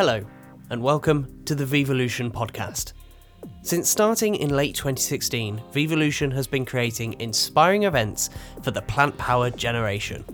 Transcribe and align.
Hello, 0.00 0.24
and 0.70 0.82
welcome 0.82 1.44
to 1.44 1.54
the 1.54 1.66
Vevolution 1.66 2.32
podcast. 2.32 2.94
Since 3.60 3.90
starting 3.90 4.34
in 4.34 4.48
late 4.48 4.74
2016, 4.74 5.60
Vevolution 5.72 6.32
has 6.32 6.46
been 6.46 6.64
creating 6.64 7.20
inspiring 7.20 7.82
events 7.82 8.30
for 8.62 8.70
the 8.70 8.80
plant 8.80 9.18
powered 9.18 9.58
generation. 9.58 10.24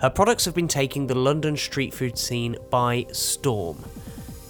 Her 0.00 0.10
products 0.10 0.44
have 0.44 0.56
been 0.56 0.66
taking 0.66 1.06
the 1.06 1.14
London 1.14 1.56
street 1.56 1.94
food 1.94 2.18
scene 2.18 2.56
by 2.70 3.06
storm. 3.12 3.84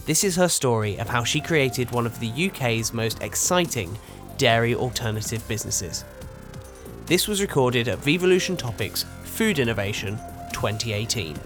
This 0.06 0.24
is 0.24 0.36
her 0.36 0.48
story 0.48 0.96
of 0.96 1.10
how 1.10 1.22
she 1.22 1.42
created 1.42 1.90
one 1.90 2.06
of 2.06 2.18
the 2.18 2.48
UK's 2.48 2.94
most 2.94 3.22
exciting 3.22 3.98
dairy 4.38 4.74
alternative 4.74 5.46
businesses. 5.46 6.06
This 7.04 7.28
was 7.28 7.42
recorded 7.42 7.88
at 7.88 7.98
Vevolution 7.98 8.56
Topics 8.56 9.04
Food 9.24 9.58
Innovation 9.58 10.16
2018. 10.54 11.38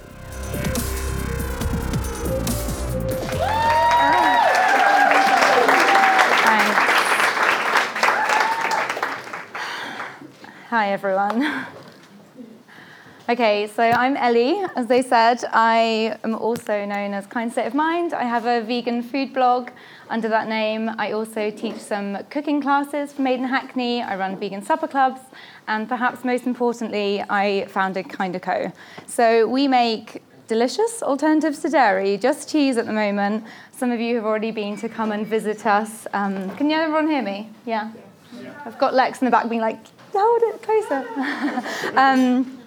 Hi, 10.71 10.93
everyone. 10.93 11.65
Okay, 13.27 13.67
so 13.69 13.83
I'm 13.83 14.19
Ellie. 14.19 14.63
As 14.77 14.87
they 14.87 15.01
said, 15.01 15.43
I 15.51 16.19
am 16.23 16.35
also 16.35 16.85
known 16.85 17.15
as 17.15 17.27
Kind 17.27 17.51
State 17.51 17.67
of 17.67 17.75
Mind. 17.75 18.13
I 18.13 18.25
have 18.25 18.45
a 18.45 18.61
vegan 18.61 19.03
food 19.03 19.33
blog 19.33 19.71
under 20.11 20.29
that 20.29 20.47
name. 20.47 20.91
I 20.99 21.13
also 21.13 21.51
teach 21.51 21.77
some 21.77 22.19
cooking 22.29 22.61
classes 22.61 23.15
for 23.15 23.23
Made 23.23 23.41
in 23.41 23.47
Hackney. 23.47 24.03
I 24.03 24.17
run 24.17 24.39
vegan 24.39 24.63
supper 24.63 24.87
clubs. 24.87 25.23
And 25.69 25.89
perhaps 25.89 26.23
most 26.23 26.45
importantly, 26.45 27.25
I 27.31 27.65
founded 27.69 28.11
Kinda 28.11 28.39
Co. 28.39 28.71
So 29.07 29.49
we 29.49 29.69
make 29.69 30.23
delicious 30.49 31.03
alternatives 31.03 31.61
to 31.61 31.71
dairy, 31.71 32.19
just 32.19 32.51
cheese 32.51 32.77
at 32.77 32.85
the 32.85 32.93
moment. 32.93 33.45
Some 33.73 33.91
of 33.91 34.01
you 34.01 34.17
have 34.17 34.27
already 34.27 34.51
been 34.51 34.77
to 34.81 34.89
come 34.91 35.13
and 35.13 35.27
visit 35.27 35.65
us. 35.65 36.07
Um, 36.13 36.55
can 36.57 36.69
you 36.69 36.77
everyone 36.77 37.09
hear 37.09 37.23
me? 37.23 37.49
Yeah? 37.65 37.91
yeah. 38.39 38.53
I've 38.67 38.79
got 38.79 38.93
Lex 38.93 39.23
in 39.23 39.25
the 39.25 39.31
back 39.31 39.49
being 39.49 39.63
like, 39.63 39.79
hold 40.13 40.43
it 40.43 40.63
closer. 40.63 41.99
um, 41.99 42.61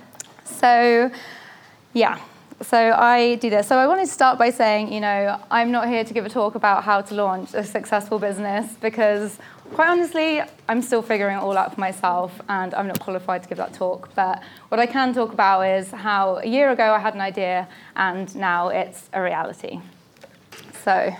so, 0.45 1.11
yeah, 1.93 2.19
so 2.61 2.77
I 2.77 3.35
do 3.35 3.49
this. 3.49 3.67
So 3.67 3.77
I 3.77 3.87
wanted 3.87 4.05
to 4.05 4.11
start 4.11 4.37
by 4.37 4.51
saying, 4.51 4.93
you 4.93 4.99
know, 4.99 5.39
I'm 5.49 5.71
not 5.71 5.87
here 5.87 6.03
to 6.03 6.13
give 6.13 6.25
a 6.25 6.29
talk 6.29 6.55
about 6.55 6.83
how 6.83 7.01
to 7.01 7.15
launch 7.15 7.53
a 7.53 7.63
successful 7.63 8.19
business 8.19 8.73
because, 8.79 9.39
quite 9.73 9.89
honestly, 9.89 10.41
I'm 10.69 10.81
still 10.81 11.01
figuring 11.01 11.37
it 11.37 11.41
all 11.41 11.57
out 11.57 11.73
for 11.73 11.79
myself 11.79 12.39
and 12.49 12.73
I'm 12.73 12.87
not 12.87 12.99
qualified 12.99 13.43
to 13.43 13.49
give 13.49 13.57
that 13.57 13.73
talk. 13.73 14.13
But 14.15 14.43
what 14.69 14.79
I 14.79 14.85
can 14.85 15.13
talk 15.13 15.33
about 15.33 15.61
is 15.61 15.89
how 15.91 16.37
a 16.37 16.45
year 16.45 16.69
ago 16.69 16.93
I 16.93 16.99
had 16.99 17.15
an 17.15 17.21
idea 17.21 17.67
and 17.95 18.33
now 18.35 18.69
it's 18.69 19.09
a 19.13 19.21
reality. 19.21 19.79
So, 20.83 21.15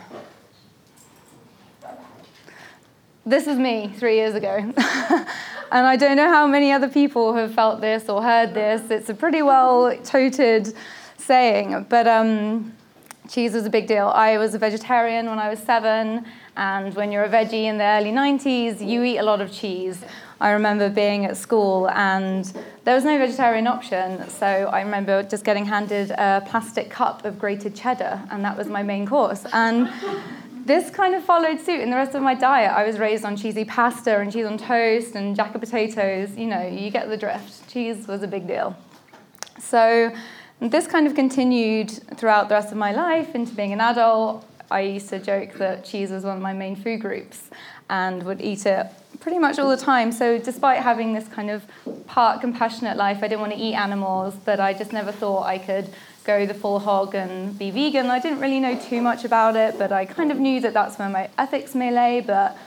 this 3.26 3.48
is 3.48 3.58
me 3.58 3.94
three 3.98 4.16
years 4.16 4.36
ago. 4.36 4.74
And 5.74 5.88
I 5.88 5.96
don't 5.96 6.18
know 6.18 6.28
how 6.28 6.48
many 6.48 6.74
other 6.74 6.90
people 6.90 7.34
have 7.36 7.54
felt 7.54 7.80
this 7.80 8.10
or 8.10 8.22
heard 8.22 8.54
this. 8.54 8.92
It's 8.92 9.08
a 9.08 9.14
pretty 9.14 9.42
well 9.42 9.96
toted 10.04 10.74
saying, 11.16 11.86
but 11.88 12.10
um, 12.10 12.74
cheese 13.30 13.54
was 13.54 13.66
a 13.66 13.70
big 13.70 13.88
deal. 13.88 14.08
I 14.08 14.38
was 14.38 14.54
a 14.54 14.60
vegetarian 14.60 15.28
when 15.28 15.40
I 15.40 15.50
was 15.50 15.60
seven, 15.60 16.26
and 16.58 16.94
when 16.94 17.10
you're 17.10 17.24
a 17.24 17.30
veggie 17.30 17.64
in 17.64 17.78
the 17.78 17.86
early 17.86 18.12
90s, 18.12 18.86
you 18.86 19.02
eat 19.04 19.20
a 19.20 19.24
lot 19.24 19.40
of 19.40 19.50
cheese. 19.50 20.04
I 20.42 20.50
remember 20.52 20.90
being 20.90 21.24
at 21.24 21.38
school 21.38 21.90
and 21.92 22.52
there 22.84 22.96
was 22.96 23.06
no 23.06 23.18
vegetarian 23.18 23.66
option, 23.66 24.28
so 24.28 24.46
I 24.46 24.82
remember 24.82 25.24
just 25.24 25.46
getting 25.46 25.66
handed 25.66 26.12
a 26.12 26.44
plastic 26.46 26.90
cup 26.90 27.24
of 27.24 27.40
grated 27.40 27.76
cheddar, 27.76 28.22
and 28.30 28.44
that 28.44 28.58
was 28.58 28.68
my 28.68 28.84
main 28.84 29.08
course. 29.08 29.46
And 29.54 29.90
this 30.66 30.90
kind 30.90 31.16
of 31.16 31.24
followed 31.24 31.60
suit 31.60 31.80
in 31.80 31.90
the 31.90 31.96
rest 31.96 32.16
of 32.16 32.22
my 32.22 32.34
diet. 32.34 32.72
I 32.72 32.86
was 32.86 33.00
raised 33.00 33.26
on 33.26 33.36
cheesy 33.36 33.66
pasta 33.66 34.20
and 34.20 34.32
cheese 34.32 34.46
on 34.46 34.58
toast 34.58 35.16
and 35.16 35.36
jacket 35.36 35.60
potatoes. 35.60 36.36
You 36.38 36.48
know, 36.48 36.68
you 36.68 36.92
get 36.92 37.10
the 37.10 37.18
drift. 37.18 37.68
Cheese 37.70 38.08
was 38.08 38.24
a 38.24 38.28
big 38.28 38.48
deal. 38.48 38.76
So 39.60 40.14
this 40.60 40.88
kind 40.88 41.08
of 41.08 41.16
continued 41.16 41.90
throughout 42.18 42.50
the 42.50 42.56
rest 42.56 42.72
of 42.72 42.78
my 42.78 42.92
life 42.92 43.34
into 43.34 43.54
being 43.54 43.74
an 43.74 43.82
adult. 43.82 44.46
I 44.70 44.82
used 44.82 45.10
to 45.10 45.20
joke 45.20 45.54
that 45.56 45.84
cheese 45.84 46.12
was 46.12 46.24
one 46.24 46.38
of 46.38 46.42
my 46.42 46.54
main 46.54 46.76
food 46.76 47.02
groups 47.02 47.50
and 47.90 48.24
would 48.24 48.40
eat 48.42 48.66
it 48.66 48.88
pretty 49.20 49.40
much 49.40 49.60
all 49.60 49.70
the 49.70 49.78
time. 49.78 50.12
So, 50.12 50.38
despite 50.38 50.80
having 50.80 51.14
this 51.14 51.28
kind 51.28 51.50
of 51.50 51.64
part 52.08 52.42
compassionate 52.42 52.98
life, 52.98 53.18
I 53.18 53.28
didn't 53.28 53.42
want 53.42 53.54
to 53.54 53.60
eat 53.60 53.76
animals, 53.76 54.36
but 54.46 54.60
I 54.60 54.74
just 54.74 54.94
never 54.94 55.12
thought 55.12 55.44
I 55.44 55.58
could 55.58 55.90
go 56.24 56.46
the 56.46 56.54
full 56.54 56.80
hog 56.80 57.16
and 57.16 57.58
be 57.58 57.72
vegan. 57.72 58.08
I 58.08 58.20
didn't 58.20 58.40
really 58.40 58.60
know 58.60 58.78
too 58.80 59.02
much 59.02 59.26
about 59.26 59.56
it, 59.56 59.78
but 59.78 59.92
I 59.92 60.06
kind 60.06 60.32
of 60.32 60.38
knew 60.40 60.62
that 60.62 60.74
that's 60.74 61.00
where 61.00 61.10
my 61.10 61.30
ethics 61.38 61.74
may 61.74 61.92
lay, 61.92 62.22
but 62.22 62.58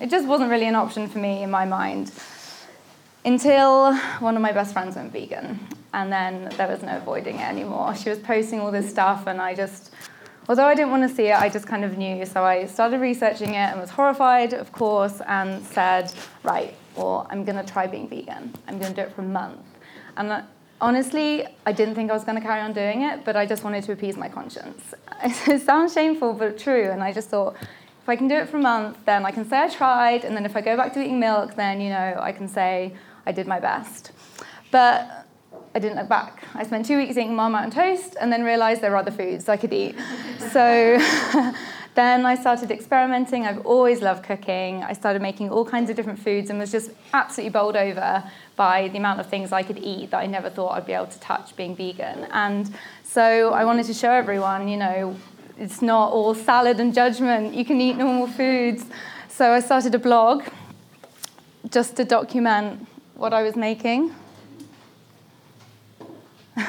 it 0.00 0.10
just 0.10 0.26
wasn't 0.26 0.50
really 0.50 0.66
an 0.66 0.74
option 0.74 1.08
for 1.08 1.18
me 1.18 1.42
in 1.42 1.50
my 1.50 1.64
mind. 1.64 2.12
Until 3.24 3.94
one 4.20 4.36
of 4.36 4.42
my 4.42 4.52
best 4.52 4.72
friends 4.72 4.96
went 4.96 5.12
vegan, 5.12 5.60
and 5.92 6.12
then 6.12 6.50
there 6.56 6.68
was 6.68 6.82
no 6.82 6.96
avoiding 6.96 7.36
it 7.36 7.48
anymore. 7.48 7.94
She 7.94 8.08
was 8.08 8.18
posting 8.18 8.60
all 8.60 8.70
this 8.70 8.88
stuff, 8.88 9.26
and 9.26 9.40
I 9.40 9.54
just, 9.54 9.92
although 10.48 10.64
I 10.64 10.74
didn't 10.74 10.90
want 10.90 11.08
to 11.08 11.14
see 11.14 11.28
it, 11.28 11.36
I 11.36 11.48
just 11.48 11.66
kind 11.66 11.84
of 11.84 11.98
knew. 11.98 12.24
So 12.24 12.44
I 12.44 12.66
started 12.66 13.00
researching 13.00 13.50
it 13.50 13.70
and 13.70 13.80
was 13.80 13.90
horrified, 13.90 14.54
of 14.54 14.72
course, 14.72 15.20
and 15.26 15.64
said, 15.66 16.12
right, 16.44 16.74
well, 16.96 17.26
I'm 17.30 17.44
going 17.44 17.62
to 17.62 17.72
try 17.72 17.86
being 17.86 18.08
vegan. 18.08 18.54
I'm 18.66 18.78
going 18.78 18.94
to 18.94 19.02
do 19.02 19.08
it 19.08 19.14
for 19.14 19.22
a 19.22 19.24
month. 19.24 19.60
And 20.16 20.44
honestly, 20.80 21.46
I 21.66 21.72
didn't 21.72 21.94
think 21.94 22.10
I 22.10 22.14
was 22.14 22.24
going 22.24 22.36
to 22.36 22.40
carry 22.40 22.60
on 22.60 22.72
doing 22.72 23.02
it, 23.02 23.24
but 23.24 23.36
I 23.36 23.46
just 23.46 23.64
wanted 23.64 23.84
to 23.84 23.92
appease 23.92 24.16
my 24.16 24.28
conscience. 24.28 24.94
it 25.24 25.62
sounds 25.62 25.92
shameful, 25.92 26.32
but 26.32 26.58
true. 26.58 26.90
And 26.90 27.02
I 27.02 27.12
just 27.12 27.28
thought, 27.28 27.56
if 28.02 28.08
I 28.08 28.16
can 28.16 28.28
do 28.28 28.36
it 28.36 28.48
for 28.48 28.56
a 28.56 28.62
month, 28.62 28.98
then 29.04 29.24
I 29.24 29.30
can 29.30 29.44
say 29.44 29.58
I 29.58 29.68
tried. 29.68 30.24
And 30.24 30.36
then 30.36 30.44
if 30.44 30.56
I 30.56 30.60
go 30.60 30.76
back 30.76 30.92
to 30.94 31.00
eating 31.00 31.20
milk, 31.20 31.54
then, 31.54 31.80
you 31.80 31.90
know, 31.90 32.18
I 32.20 32.32
can 32.32 32.48
say 32.48 32.94
I 33.26 33.32
did 33.32 33.46
my 33.46 33.60
best. 33.60 34.12
But 34.70 35.26
I 35.74 35.78
didn't 35.78 35.98
look 35.98 36.08
back. 36.08 36.44
I 36.54 36.64
spent 36.64 36.86
two 36.86 36.96
weeks 36.96 37.12
eating 37.12 37.34
Marmite 37.34 37.64
and 37.64 37.72
toast 37.72 38.16
and 38.20 38.32
then 38.32 38.42
realized 38.42 38.80
there 38.80 38.90
were 38.90 38.96
other 38.96 39.10
foods 39.10 39.48
I 39.48 39.56
could 39.56 39.72
eat. 39.72 39.96
so 40.50 40.98
then 42.00 42.24
I 42.24 42.34
started 42.34 42.70
experimenting. 42.70 43.46
I've 43.46 43.66
always 43.66 44.00
loved 44.00 44.24
cooking. 44.24 44.82
I 44.82 44.94
started 44.94 45.20
making 45.20 45.50
all 45.50 45.66
kinds 45.66 45.90
of 45.90 45.96
different 45.96 46.18
foods 46.18 46.48
and 46.48 46.58
was 46.58 46.72
just 46.72 46.90
absolutely 47.12 47.50
bowled 47.50 47.76
over 47.76 48.24
by 48.56 48.88
the 48.88 48.96
amount 48.96 49.20
of 49.20 49.26
things 49.26 49.52
I 49.52 49.62
could 49.62 49.78
eat 49.78 50.10
that 50.10 50.18
I 50.18 50.26
never 50.26 50.48
thought 50.48 50.70
I'd 50.76 50.86
be 50.86 50.94
able 50.94 51.08
to 51.08 51.20
touch 51.20 51.54
being 51.56 51.76
vegan. 51.76 52.26
And 52.32 52.72
so 53.04 53.52
I 53.52 53.66
wanted 53.66 53.84
to 53.86 53.92
show 53.92 54.10
everyone, 54.10 54.66
you 54.66 54.78
know, 54.78 55.14
it's 55.58 55.82
not 55.82 56.12
all 56.12 56.34
salad 56.34 56.80
and 56.80 56.94
judgment. 56.94 57.52
You 57.54 57.66
can 57.66 57.78
eat 57.82 57.96
normal 57.98 58.28
foods. 58.28 58.86
So 59.28 59.52
I 59.52 59.60
started 59.60 59.94
a 59.94 59.98
blog 59.98 60.44
just 61.68 61.96
to 61.96 62.04
document 62.06 62.86
what 63.14 63.34
I 63.34 63.42
was 63.42 63.56
making. 63.56 64.14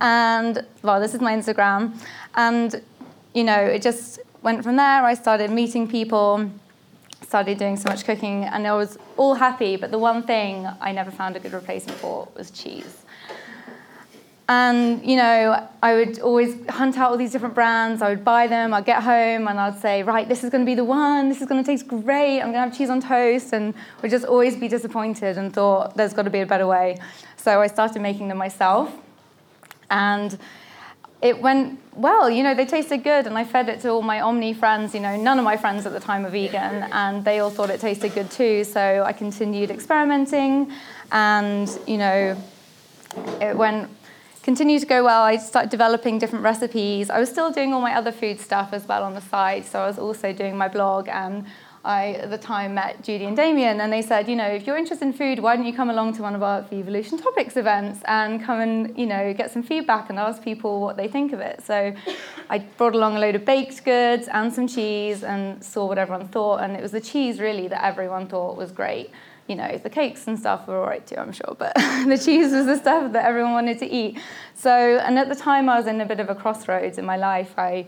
and 0.00 0.66
well, 0.82 0.98
this 0.98 1.12
is 1.14 1.20
my 1.20 1.34
Instagram. 1.36 1.94
And, 2.34 2.82
you 3.36 3.44
know, 3.44 3.60
it 3.76 3.82
just 3.82 4.18
went 4.42 4.64
from 4.64 4.76
there. 4.76 5.04
I 5.04 5.12
started 5.12 5.50
meeting 5.50 5.86
people 5.86 6.50
started 7.22 7.58
doing 7.58 7.76
so 7.76 7.88
much 7.90 8.04
cooking 8.04 8.44
and 8.44 8.66
I 8.66 8.74
was 8.74 8.98
all 9.16 9.34
happy, 9.34 9.76
but 9.76 9.90
the 9.90 9.98
one 9.98 10.22
thing 10.22 10.66
I 10.80 10.92
never 10.92 11.10
found 11.10 11.36
a 11.36 11.40
good 11.40 11.52
replacement 11.52 11.98
for 11.98 12.28
was 12.34 12.50
cheese. 12.50 13.02
And, 14.48 15.04
you 15.04 15.16
know, 15.16 15.68
I 15.82 15.94
would 15.94 16.20
always 16.20 16.54
hunt 16.68 16.96
out 16.96 17.10
all 17.10 17.16
these 17.16 17.32
different 17.32 17.54
brands. 17.54 18.00
I 18.00 18.08
would 18.10 18.24
buy 18.24 18.46
them, 18.46 18.72
I'd 18.72 18.86
get 18.86 19.02
home, 19.02 19.48
and 19.48 19.58
I'd 19.58 19.80
say, 19.80 20.04
right, 20.04 20.26
this 20.28 20.44
is 20.44 20.50
going 20.50 20.64
to 20.64 20.66
be 20.66 20.76
the 20.76 20.84
one. 20.84 21.28
This 21.28 21.40
is 21.42 21.48
going 21.48 21.62
to 21.62 21.66
taste 21.68 21.88
great. 21.88 22.38
I'm 22.40 22.52
going 22.52 22.62
to 22.62 22.68
have 22.68 22.78
cheese 22.78 22.88
on 22.88 23.00
toast. 23.00 23.52
And 23.52 23.74
would 24.02 24.10
just 24.12 24.24
always 24.24 24.56
be 24.56 24.68
disappointed 24.68 25.36
and 25.36 25.52
thought, 25.52 25.96
there's 25.96 26.14
got 26.14 26.22
to 26.22 26.30
be 26.30 26.40
a 26.40 26.46
better 26.46 26.66
way. 26.66 26.96
So 27.36 27.60
I 27.60 27.66
started 27.66 28.00
making 28.00 28.28
them 28.28 28.38
myself. 28.38 28.94
And 29.90 30.38
it 31.22 31.40
went 31.40 31.80
well. 31.94 32.28
You 32.28 32.42
know, 32.42 32.54
they 32.54 32.66
tasted 32.66 32.98
good, 32.98 33.26
and 33.26 33.36
I 33.38 33.44
fed 33.44 33.68
it 33.68 33.80
to 33.80 33.90
all 33.90 34.02
my 34.02 34.20
Omni 34.20 34.54
friends. 34.54 34.94
You 34.94 35.00
know, 35.00 35.16
none 35.16 35.38
of 35.38 35.44
my 35.44 35.56
friends 35.56 35.86
at 35.86 35.92
the 35.92 36.00
time 36.00 36.22
were 36.22 36.30
vegan, 36.30 36.84
and 36.92 37.24
they 37.24 37.40
all 37.40 37.50
thought 37.50 37.70
it 37.70 37.80
tasted 37.80 38.14
good 38.14 38.30
too. 38.30 38.64
So 38.64 39.02
I 39.04 39.12
continued 39.12 39.70
experimenting, 39.70 40.72
and 41.12 41.68
you 41.86 41.98
know, 41.98 42.36
it 43.40 43.56
went 43.56 43.90
continued 44.46 44.80
to 44.80 44.86
go 44.86 45.02
well. 45.02 45.22
I 45.22 45.38
started 45.38 45.70
developing 45.70 46.20
different 46.20 46.44
recipes. 46.44 47.10
I 47.10 47.18
was 47.18 47.28
still 47.28 47.50
doing 47.50 47.72
all 47.72 47.80
my 47.80 47.94
other 47.96 48.12
food 48.12 48.38
stuff 48.38 48.68
as 48.72 48.86
well 48.86 49.02
on 49.02 49.14
the 49.14 49.20
side. 49.20 49.66
So 49.66 49.80
I 49.80 49.88
was 49.88 49.98
also 49.98 50.32
doing 50.32 50.56
my 50.56 50.68
blog 50.68 51.08
and 51.08 51.44
I, 51.86 52.14
at 52.14 52.30
the 52.30 52.38
time, 52.38 52.74
met 52.74 53.02
Judy 53.04 53.26
and 53.26 53.36
Damien, 53.36 53.80
and 53.80 53.92
they 53.92 54.02
said, 54.02 54.28
you 54.28 54.34
know, 54.34 54.48
if 54.48 54.66
you're 54.66 54.76
interested 54.76 55.04
in 55.04 55.12
food, 55.12 55.38
why 55.38 55.54
don't 55.54 55.64
you 55.64 55.72
come 55.72 55.88
along 55.88 56.14
to 56.16 56.22
one 56.22 56.34
of 56.34 56.42
our 56.42 56.62
Vevolution 56.62 57.22
Topics 57.22 57.56
events 57.56 58.00
and 58.06 58.42
come 58.42 58.60
and, 58.60 58.98
you 58.98 59.06
know, 59.06 59.32
get 59.32 59.52
some 59.52 59.62
feedback 59.62 60.10
and 60.10 60.18
ask 60.18 60.42
people 60.42 60.80
what 60.80 60.96
they 60.96 61.06
think 61.06 61.32
of 61.32 61.38
it. 61.38 61.62
So 61.62 61.94
I 62.50 62.58
brought 62.58 62.96
along 62.96 63.16
a 63.16 63.20
load 63.20 63.36
of 63.36 63.44
baked 63.44 63.84
goods 63.84 64.26
and 64.26 64.52
some 64.52 64.66
cheese 64.66 65.22
and 65.22 65.62
saw 65.62 65.86
what 65.86 65.96
everyone 65.96 66.26
thought, 66.26 66.60
and 66.60 66.74
it 66.74 66.82
was 66.82 66.90
the 66.90 67.00
cheese 67.00 67.38
really 67.38 67.68
that 67.68 67.84
everyone 67.84 68.26
thought 68.26 68.56
was 68.56 68.72
great. 68.72 69.10
You 69.46 69.54
know, 69.54 69.78
the 69.78 69.90
cakes 69.90 70.26
and 70.26 70.36
stuff 70.36 70.66
were 70.66 70.80
all 70.80 70.88
right 70.88 71.06
too, 71.06 71.14
I'm 71.18 71.30
sure, 71.30 71.54
but 71.56 71.72
the 71.76 72.20
cheese 72.22 72.52
was 72.52 72.66
the 72.66 72.78
stuff 72.78 73.12
that 73.12 73.24
everyone 73.24 73.52
wanted 73.52 73.78
to 73.78 73.86
eat. 73.86 74.18
So, 74.56 74.72
and 74.72 75.20
at 75.20 75.28
the 75.28 75.36
time 75.36 75.68
I 75.68 75.78
was 75.78 75.86
in 75.86 76.00
a 76.00 76.06
bit 76.06 76.18
of 76.18 76.30
a 76.30 76.34
crossroads 76.34 76.98
in 76.98 77.04
my 77.04 77.16
life. 77.16 77.54
I 77.56 77.86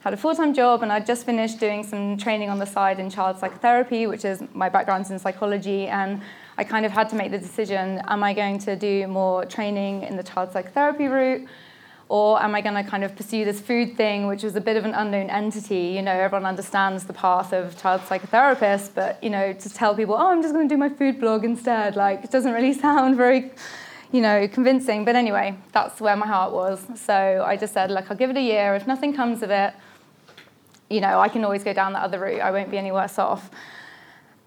had 0.00 0.14
a 0.14 0.16
full-time 0.16 0.54
job 0.54 0.82
and 0.82 0.90
I'd 0.90 1.06
just 1.06 1.26
finished 1.26 1.60
doing 1.60 1.84
some 1.84 2.16
training 2.16 2.48
on 2.48 2.58
the 2.58 2.66
side 2.66 2.98
in 2.98 3.10
child 3.10 3.38
psychotherapy, 3.38 4.06
which 4.06 4.24
is 4.24 4.42
my 4.54 4.68
background's 4.68 5.10
in 5.10 5.18
psychology, 5.18 5.86
and 5.86 6.22
I 6.56 6.64
kind 6.64 6.86
of 6.86 6.92
had 6.92 7.08
to 7.10 7.16
make 7.16 7.30
the 7.30 7.38
decision, 7.38 8.00
am 8.06 8.24
I 8.24 8.32
going 8.32 8.58
to 8.60 8.76
do 8.76 9.06
more 9.06 9.44
training 9.44 10.02
in 10.02 10.16
the 10.16 10.22
child 10.22 10.52
psychotherapy 10.52 11.06
route? 11.06 11.46
Or 12.08 12.42
am 12.42 12.56
I 12.56 12.60
going 12.60 12.74
to 12.74 12.82
kind 12.82 13.04
of 13.04 13.14
pursue 13.14 13.44
this 13.44 13.60
food 13.60 13.96
thing, 13.96 14.26
which 14.26 14.42
was 14.42 14.56
a 14.56 14.60
bit 14.60 14.76
of 14.76 14.84
an 14.84 14.94
unknown 14.94 15.30
entity? 15.30 15.92
You 15.94 16.02
know, 16.02 16.10
everyone 16.10 16.44
understands 16.44 17.04
the 17.04 17.12
path 17.12 17.52
of 17.52 17.80
child 17.80 18.00
psychotherapists, 18.00 18.90
but 18.92 19.22
you 19.22 19.30
know, 19.30 19.52
to 19.52 19.70
tell 19.70 19.94
people, 19.94 20.16
oh, 20.16 20.26
I'm 20.26 20.42
just 20.42 20.52
going 20.52 20.68
to 20.68 20.74
do 20.74 20.76
my 20.76 20.88
food 20.88 21.20
blog 21.20 21.44
instead, 21.44 21.94
like, 21.94 22.24
it 22.24 22.32
doesn't 22.32 22.52
really 22.52 22.72
sound 22.86 23.16
very, 23.16 23.52
you 24.10 24.22
know, 24.22 24.48
convincing. 24.48 25.04
But 25.04 25.14
anyway, 25.14 25.56
that's 25.70 26.00
where 26.00 26.16
my 26.16 26.26
heart 26.26 26.52
was. 26.52 26.84
So 26.96 27.44
I 27.46 27.56
just 27.56 27.74
said, 27.74 27.92
look, 27.92 28.10
I'll 28.10 28.16
give 28.16 28.30
it 28.30 28.36
a 28.36 28.42
year. 28.42 28.74
If 28.74 28.88
nothing 28.88 29.14
comes 29.14 29.44
of 29.44 29.50
it, 29.50 29.72
you 30.90 31.00
know, 31.00 31.20
I 31.20 31.28
can 31.28 31.44
always 31.44 31.64
go 31.64 31.72
down 31.72 31.92
the 31.92 32.00
other 32.00 32.18
route. 32.18 32.40
I 32.40 32.50
won't 32.50 32.70
be 32.70 32.76
any 32.76 32.92
worse 32.92 33.18
off. 33.18 33.50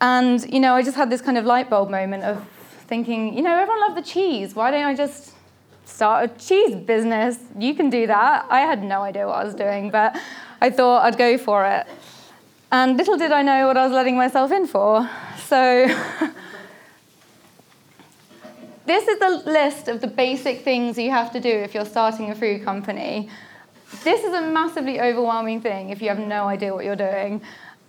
And, 0.02 0.44
you 0.54 0.60
know, 0.60 0.76
I 0.76 0.84
just 0.84 0.98
had 0.98 1.10
this 1.10 1.22
kind 1.22 1.38
of 1.38 1.46
light 1.46 1.70
bulb 1.70 1.90
moment 1.90 2.24
of 2.24 2.46
thinking, 2.88 3.34
you 3.34 3.42
know, 3.42 3.58
everyone 3.58 3.80
loved 3.80 3.96
the 3.96 4.02
cheese. 4.02 4.54
Why 4.54 4.70
don't 4.70 4.84
I 4.84 4.94
just 4.94 5.32
start 5.86 6.30
a 6.30 6.34
cheese 6.38 6.76
business? 6.76 7.40
You 7.58 7.74
can 7.74 7.90
do 7.90 8.06
that. 8.08 8.46
I 8.50 8.60
had 8.60 8.84
no 8.84 9.02
idea 9.02 9.26
what 9.26 9.38
I 9.38 9.46
was 9.46 9.56
doing, 9.56 9.90
but 9.90 10.20
I 10.60 10.70
thought 10.70 11.06
I'd 11.06 11.18
go 11.18 11.38
for 11.38 11.66
it. 11.66 11.88
And 12.72 12.98
little 12.98 13.16
did 13.18 13.32
I 13.32 13.42
know 13.42 13.68
what 13.68 13.78
I 13.78 13.86
was 13.86 13.94
letting 13.94 14.18
myself 14.18 14.52
in 14.52 14.68
for. 14.68 15.10
So, 15.46 15.88
this 18.86 19.08
is 19.08 19.20
the 19.20 19.44
list 19.46 19.88
of 19.88 20.02
the 20.02 20.08
basic 20.08 20.64
things 20.64 20.98
you 20.98 21.12
have 21.12 21.32
to 21.32 21.40
do 21.40 21.50
if 21.50 21.74
you're 21.74 21.86
starting 21.86 22.32
a 22.32 22.36
food 22.36 22.66
company 22.66 23.30
this 24.04 24.24
is 24.24 24.34
a 24.34 24.42
massively 24.42 25.00
overwhelming 25.00 25.62
thing 25.62 25.90
if 25.90 26.02
you 26.02 26.10
have 26.10 26.20
no 26.20 26.48
idea 26.48 26.74
what 26.74 26.86
you're 26.86 26.96
doing. 26.96 27.42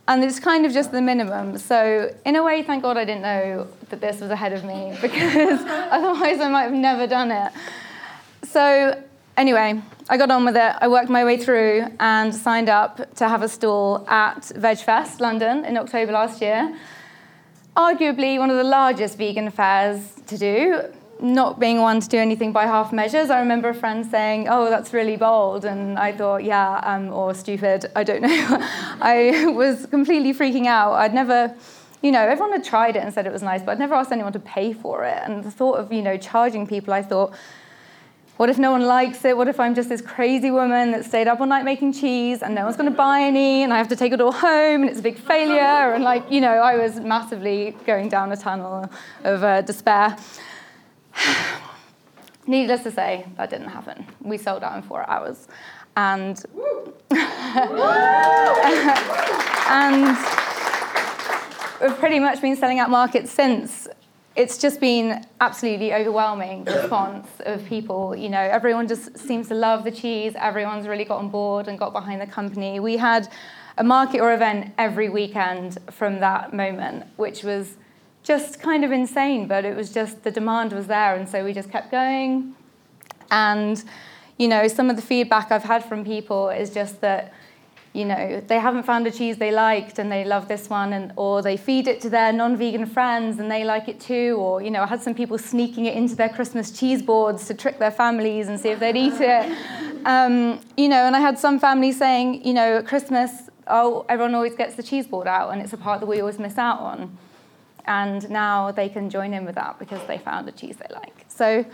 And 0.06 0.22
it's 0.22 0.38
kind 0.38 0.66
of 0.66 0.72
just 0.72 0.92
the 0.92 1.00
minimum. 1.00 1.56
So, 1.56 2.14
in 2.26 2.36
a 2.36 2.42
way, 2.42 2.62
thank 2.62 2.82
God 2.82 2.98
I 2.98 3.06
didn't 3.06 3.22
know 3.22 3.66
that 3.88 4.00
this 4.02 4.20
was 4.20 4.30
ahead 4.30 4.52
of 4.52 4.64
me 4.64 4.96
because 5.02 5.60
otherwise 5.66 6.40
I 6.40 6.48
might 6.48 6.64
have 6.64 6.72
never 6.72 7.06
done 7.06 7.30
it. 7.30 7.52
So, 8.42 9.02
anyway, 9.36 9.80
I 10.08 10.16
got 10.18 10.30
on 10.30 10.44
with 10.44 10.56
it. 10.56 10.76
I 10.78 10.88
worked 10.88 11.08
my 11.08 11.24
way 11.24 11.38
through 11.38 11.86
and 11.98 12.34
signed 12.34 12.68
up 12.68 13.14
to 13.16 13.28
have 13.28 13.42
a 13.42 13.48
stall 13.48 14.06
at 14.08 14.42
VegFest 14.56 15.20
London 15.20 15.64
in 15.64 15.78
October 15.78 16.12
last 16.12 16.42
year. 16.42 16.76
Arguably 17.74 18.38
one 18.38 18.50
of 18.50 18.56
the 18.56 18.64
largest 18.64 19.16
vegan 19.16 19.50
fairs 19.50 20.12
to 20.26 20.36
do 20.36 20.82
not 21.20 21.58
being 21.58 21.80
one 21.80 22.00
to 22.00 22.08
do 22.08 22.18
anything 22.18 22.52
by 22.52 22.66
half 22.66 22.92
measures. 22.92 23.30
I 23.30 23.40
remember 23.40 23.68
a 23.68 23.74
friend 23.74 24.04
saying, 24.04 24.48
"Oh, 24.48 24.68
that's 24.70 24.92
really 24.92 25.16
bold," 25.16 25.64
and 25.64 25.98
I 25.98 26.12
thought, 26.12 26.44
"Yeah," 26.44 26.80
um, 26.82 27.12
or 27.12 27.34
stupid. 27.34 27.86
I 27.96 28.04
don't 28.04 28.22
know. 28.22 28.28
I 29.00 29.46
was 29.46 29.86
completely 29.86 30.32
freaking 30.32 30.66
out. 30.66 30.92
I'd 30.94 31.14
never, 31.14 31.54
you 32.02 32.12
know, 32.12 32.20
everyone 32.20 32.52
had 32.52 32.64
tried 32.64 32.96
it 32.96 33.02
and 33.02 33.12
said 33.12 33.26
it 33.26 33.32
was 33.32 33.42
nice, 33.42 33.62
but 33.62 33.72
I'd 33.72 33.78
never 33.78 33.94
asked 33.94 34.12
anyone 34.12 34.32
to 34.32 34.40
pay 34.40 34.72
for 34.72 35.04
it. 35.04 35.20
And 35.24 35.44
the 35.44 35.50
thought 35.50 35.78
of, 35.78 35.92
you 35.92 36.02
know, 36.02 36.16
charging 36.16 36.66
people, 36.66 36.92
I 36.92 37.02
thought. 37.02 37.34
What 38.36 38.50
if 38.50 38.58
no 38.58 38.72
one 38.72 38.84
likes 38.84 39.24
it? 39.24 39.36
What 39.36 39.46
if 39.46 39.60
I'm 39.60 39.76
just 39.76 39.88
this 39.88 40.00
crazy 40.00 40.50
woman 40.50 40.90
that 40.90 41.04
stayed 41.04 41.28
up 41.28 41.40
all 41.40 41.46
night 41.46 41.64
making 41.64 41.92
cheese 41.92 42.42
and 42.42 42.52
no 42.52 42.64
one's 42.64 42.76
going 42.76 42.90
to 42.90 42.96
buy 42.96 43.20
any 43.20 43.62
and 43.62 43.72
I 43.72 43.78
have 43.78 43.86
to 43.90 43.94
take 43.94 44.12
it 44.12 44.20
all 44.20 44.32
home 44.32 44.80
and 44.80 44.90
it's 44.90 44.98
a 44.98 45.02
big 45.02 45.18
failure? 45.18 45.92
And, 45.94 46.02
like, 46.02 46.28
you 46.32 46.40
know, 46.40 46.54
I 46.54 46.76
was 46.76 46.98
massively 46.98 47.76
going 47.86 48.08
down 48.08 48.32
a 48.32 48.36
tunnel 48.36 48.90
of 49.22 49.44
uh, 49.44 49.60
despair. 49.60 50.16
Needless 52.46 52.82
to 52.82 52.90
say, 52.90 53.26
that 53.36 53.50
didn't 53.50 53.68
happen. 53.68 54.06
We 54.20 54.38
sold 54.38 54.62
out 54.62 54.76
in 54.76 54.82
four 54.82 55.08
hours. 55.08 55.48
And, 55.96 56.42
and 59.70 60.16
we've 61.80 61.98
pretty 61.98 62.18
much 62.18 62.40
been 62.40 62.56
selling 62.56 62.78
out 62.80 62.90
markets 62.90 63.30
since. 63.30 63.88
It's 64.36 64.58
just 64.58 64.80
been 64.80 65.24
absolutely 65.40 65.94
overwhelming 65.94 66.64
response 66.64 67.28
of 67.40 67.64
people. 67.66 68.16
You 68.16 68.28
know, 68.28 68.40
everyone 68.40 68.88
just 68.88 69.16
seems 69.16 69.46
to 69.48 69.54
love 69.54 69.84
the 69.84 69.92
cheese. 69.92 70.32
Everyone's 70.36 70.88
really 70.88 71.04
got 71.04 71.18
on 71.18 71.28
board 71.30 71.68
and 71.68 71.78
got 71.78 71.92
behind 71.92 72.20
the 72.20 72.26
company. 72.26 72.80
We 72.80 72.96
had 72.96 73.28
a 73.78 73.84
market 73.84 74.20
or 74.20 74.34
event 74.34 74.74
every 74.76 75.08
weekend 75.08 75.78
from 75.92 76.18
that 76.20 76.52
moment, 76.52 77.06
which 77.16 77.44
was 77.44 77.76
just 78.24 78.60
kind 78.60 78.84
of 78.84 78.90
insane, 78.90 79.46
but 79.46 79.64
it 79.64 79.76
was 79.76 79.92
just 79.92 80.24
the 80.24 80.30
demand 80.30 80.72
was 80.72 80.86
there, 80.88 81.14
and 81.14 81.28
so 81.28 81.44
we 81.44 81.52
just 81.52 81.70
kept 81.70 81.90
going. 81.90 82.56
And 83.30 83.82
you 84.38 84.48
know, 84.48 84.66
some 84.66 84.90
of 84.90 84.96
the 84.96 85.02
feedback 85.02 85.52
I've 85.52 85.62
had 85.62 85.84
from 85.84 86.04
people 86.04 86.48
is 86.48 86.70
just 86.70 87.00
that 87.02 87.32
you 87.94 88.04
know 88.04 88.42
they 88.48 88.58
haven't 88.58 88.82
found 88.82 89.06
a 89.06 89.10
cheese 89.10 89.38
they 89.38 89.52
liked 89.52 90.00
and 90.00 90.10
they 90.10 90.24
love 90.24 90.48
this 90.48 90.68
one 90.68 90.92
and 90.92 91.12
or 91.16 91.42
they 91.42 91.56
feed 91.56 91.86
it 91.86 92.00
to 92.00 92.10
their 92.10 92.32
non-vegan 92.32 92.86
friends 92.86 93.38
and 93.38 93.48
they 93.48 93.62
like 93.62 93.88
it 93.88 94.00
too 94.00 94.36
or 94.40 94.60
you 94.60 94.68
know 94.68 94.82
i 94.82 94.86
had 94.86 95.00
some 95.00 95.14
people 95.14 95.38
sneaking 95.38 95.86
it 95.86 95.94
into 95.94 96.16
their 96.16 96.28
christmas 96.28 96.72
cheese 96.72 97.00
boards 97.00 97.46
to 97.46 97.54
trick 97.54 97.78
their 97.78 97.92
families 97.92 98.48
and 98.48 98.58
see 98.58 98.70
if 98.70 98.80
they'd 98.80 98.96
eat 98.96 99.14
it 99.20 99.56
um, 100.06 100.58
you 100.76 100.88
know 100.88 101.06
and 101.06 101.14
i 101.14 101.20
had 101.20 101.38
some 101.38 101.56
families 101.58 101.96
saying 101.96 102.44
you 102.44 102.52
know 102.52 102.78
at 102.78 102.86
christmas 102.86 103.48
oh 103.68 104.04
everyone 104.08 104.34
always 104.34 104.56
gets 104.56 104.74
the 104.74 104.82
cheese 104.82 105.06
board 105.06 105.28
out 105.28 105.50
and 105.50 105.62
it's 105.62 105.72
a 105.72 105.76
part 105.76 106.00
that 106.00 106.06
we 106.06 106.18
always 106.18 106.40
miss 106.40 106.58
out 106.58 106.80
on 106.80 107.16
and 107.86 108.28
now 108.30 108.70
they 108.70 108.88
can 108.88 109.10
join 109.10 109.34
in 109.34 109.44
with 109.44 109.54
that 109.56 109.78
because 109.78 110.04
they 110.06 110.18
found 110.18 110.48
a 110.48 110.52
cheese 110.52 110.76
they 110.76 110.94
like. 110.94 111.24
So 111.28 111.64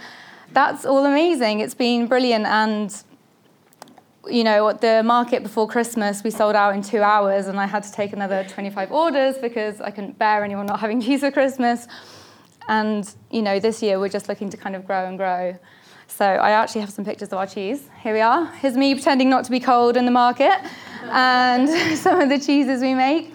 that's 0.52 0.84
all 0.84 1.06
amazing. 1.06 1.60
It's 1.60 1.74
been 1.74 2.06
brilliant. 2.06 2.46
And, 2.46 2.94
you 4.26 4.44
know, 4.44 4.72
the 4.72 5.02
market 5.02 5.42
before 5.42 5.68
Christmas, 5.68 6.24
we 6.24 6.30
sold 6.30 6.56
out 6.56 6.74
in 6.74 6.82
two 6.82 7.02
hours, 7.02 7.46
and 7.46 7.58
I 7.58 7.66
had 7.66 7.82
to 7.84 7.92
take 7.92 8.12
another 8.12 8.44
25 8.44 8.90
orders 8.90 9.38
because 9.38 9.80
I 9.80 9.90
couldn't 9.90 10.18
bear 10.18 10.44
anyone 10.44 10.66
not 10.66 10.80
having 10.80 11.00
cheese 11.06 11.20
for 11.20 11.30
Christmas. 11.30 11.86
And, 12.68 13.12
you 13.30 13.42
know, 13.42 13.58
this 13.58 13.82
year 13.82 13.98
we're 13.98 14.08
just 14.08 14.28
looking 14.28 14.50
to 14.50 14.56
kind 14.56 14.76
of 14.76 14.86
grow 14.86 15.06
and 15.06 15.16
grow. 15.16 15.58
So 16.06 16.24
I 16.24 16.50
actually 16.50 16.82
have 16.82 16.90
some 16.90 17.04
pictures 17.04 17.28
of 17.28 17.38
our 17.38 17.46
cheese. 17.46 17.88
Here 18.02 18.12
we 18.12 18.20
are. 18.20 18.46
Here's 18.46 18.76
me 18.76 18.94
pretending 18.94 19.30
not 19.30 19.44
to 19.44 19.50
be 19.50 19.60
cold 19.60 19.96
in 19.96 20.04
the 20.04 20.10
market 20.10 20.52
and 21.04 21.68
some 21.98 22.20
of 22.20 22.28
the 22.28 22.38
cheeses 22.38 22.82
we 22.82 22.94
make. 22.94 23.32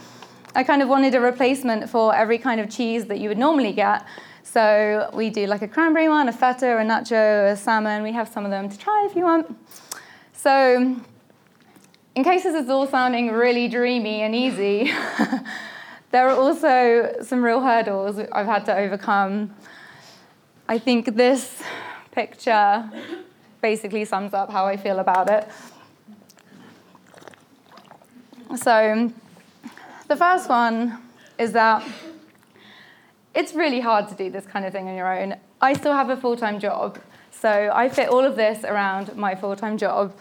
I 0.55 0.63
kind 0.63 0.81
of 0.81 0.87
wanted 0.87 1.13
a 1.15 1.19
replacement 1.19 1.89
for 1.89 2.15
every 2.15 2.37
kind 2.37 2.61
of 2.61 2.69
cheese 2.69 3.05
that 3.07 3.19
you 3.19 3.27
would 3.27 3.37
normally 3.37 3.73
get. 3.73 4.05
So 4.43 5.09
we 5.13 5.29
do 5.29 5.47
like 5.47 5.61
a 5.61 5.67
cranberry 5.67 6.07
one, 6.07 6.29
a 6.29 6.31
feta, 6.31 6.77
a 6.77 6.81
nacho, 6.81 7.51
a 7.51 7.57
salmon. 7.57 8.03
We 8.03 8.13
have 8.13 8.29
some 8.29 8.45
of 8.45 8.51
them 8.51 8.69
to 8.69 8.77
try 8.77 9.05
if 9.09 9.17
you 9.17 9.25
want. 9.25 9.53
So 10.31 10.95
in 12.15 12.23
case 12.23 12.43
this 12.43 12.55
is 12.55 12.69
all 12.69 12.87
sounding 12.87 13.33
really 13.33 13.67
dreamy 13.67 14.21
and 14.21 14.33
easy, 14.33 14.93
there 16.11 16.29
are 16.29 16.37
also 16.37 17.17
some 17.21 17.43
real 17.43 17.59
hurdles 17.59 18.17
I've 18.31 18.47
had 18.47 18.63
to 18.65 18.77
overcome. 18.77 19.53
I 20.69 20.77
think 20.77 21.17
this 21.17 21.61
picture 22.13 22.89
basically 23.61 24.05
sums 24.05 24.33
up 24.33 24.49
how 24.49 24.65
I 24.65 24.77
feel 24.77 24.99
about 24.99 25.29
it. 25.29 25.49
So 28.55 29.11
the 30.07 30.15
first 30.15 30.49
one 30.49 31.01
is 31.37 31.51
that 31.53 31.87
it's 33.33 33.53
really 33.53 33.79
hard 33.81 34.07
to 34.07 34.15
do 34.15 34.29
this 34.29 34.45
kind 34.45 34.65
of 34.65 34.71
thing 34.71 34.87
on 34.87 34.95
your 34.95 35.13
own. 35.13 35.35
I 35.61 35.73
still 35.73 35.93
have 35.93 36.09
a 36.09 36.17
full 36.17 36.37
time 36.37 36.59
job, 36.59 36.99
so 37.31 37.71
I 37.73 37.89
fit 37.89 38.09
all 38.09 38.23
of 38.23 38.35
this 38.35 38.63
around 38.63 39.15
my 39.15 39.35
full 39.35 39.55
time 39.55 39.77
job. 39.77 40.15